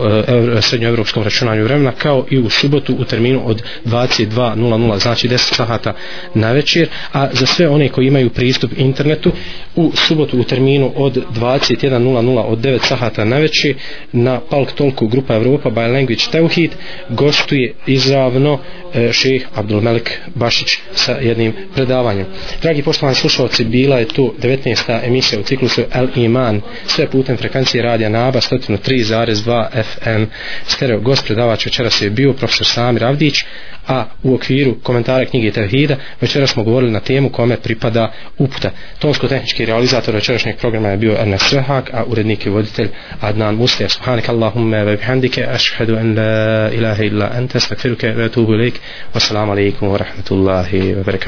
[0.58, 5.94] e, srednjoevropskom računanju vremena kao i u subotu u terminu od 22.00 znači 10 sahata
[6.34, 9.32] na večer a za sve one koji imaju pristup internetu
[9.76, 13.76] u subotu u terminu od 21.00 od 9 sahata na večer
[14.12, 16.72] na Palk Tolku Grupa Evropa by Language Teuhid
[17.10, 18.60] gostuje izravno
[18.94, 22.26] eh, e, šeh Abdulmelik Bašić sa jednim predavanjem
[22.62, 25.00] dragi poštovani slušalci bila je tu 19.
[25.08, 30.24] emisija u ciklusu El Iman sve putem frekvencije radija Naba 103.2 FM
[30.68, 33.44] stereo gost predavač večeras je bio profesor Samir Avdić
[33.88, 38.72] a u okviru komentara knjige Tevhida večeras smo govorili na temu kome pripada uputa.
[39.00, 42.88] Tonsko-tehnički realizator večerašnjeg programa je bio Ernest Svehak a urednik i voditelj
[43.22, 48.54] Adnan Muslija subhanak Allahumme ve bihamdike ašhedu en la ilaha illa ente stakfiruke ve tubu
[48.54, 48.80] ilik
[49.14, 51.28] wassalamu alaikum wa rahmatullahi wa barakatuh.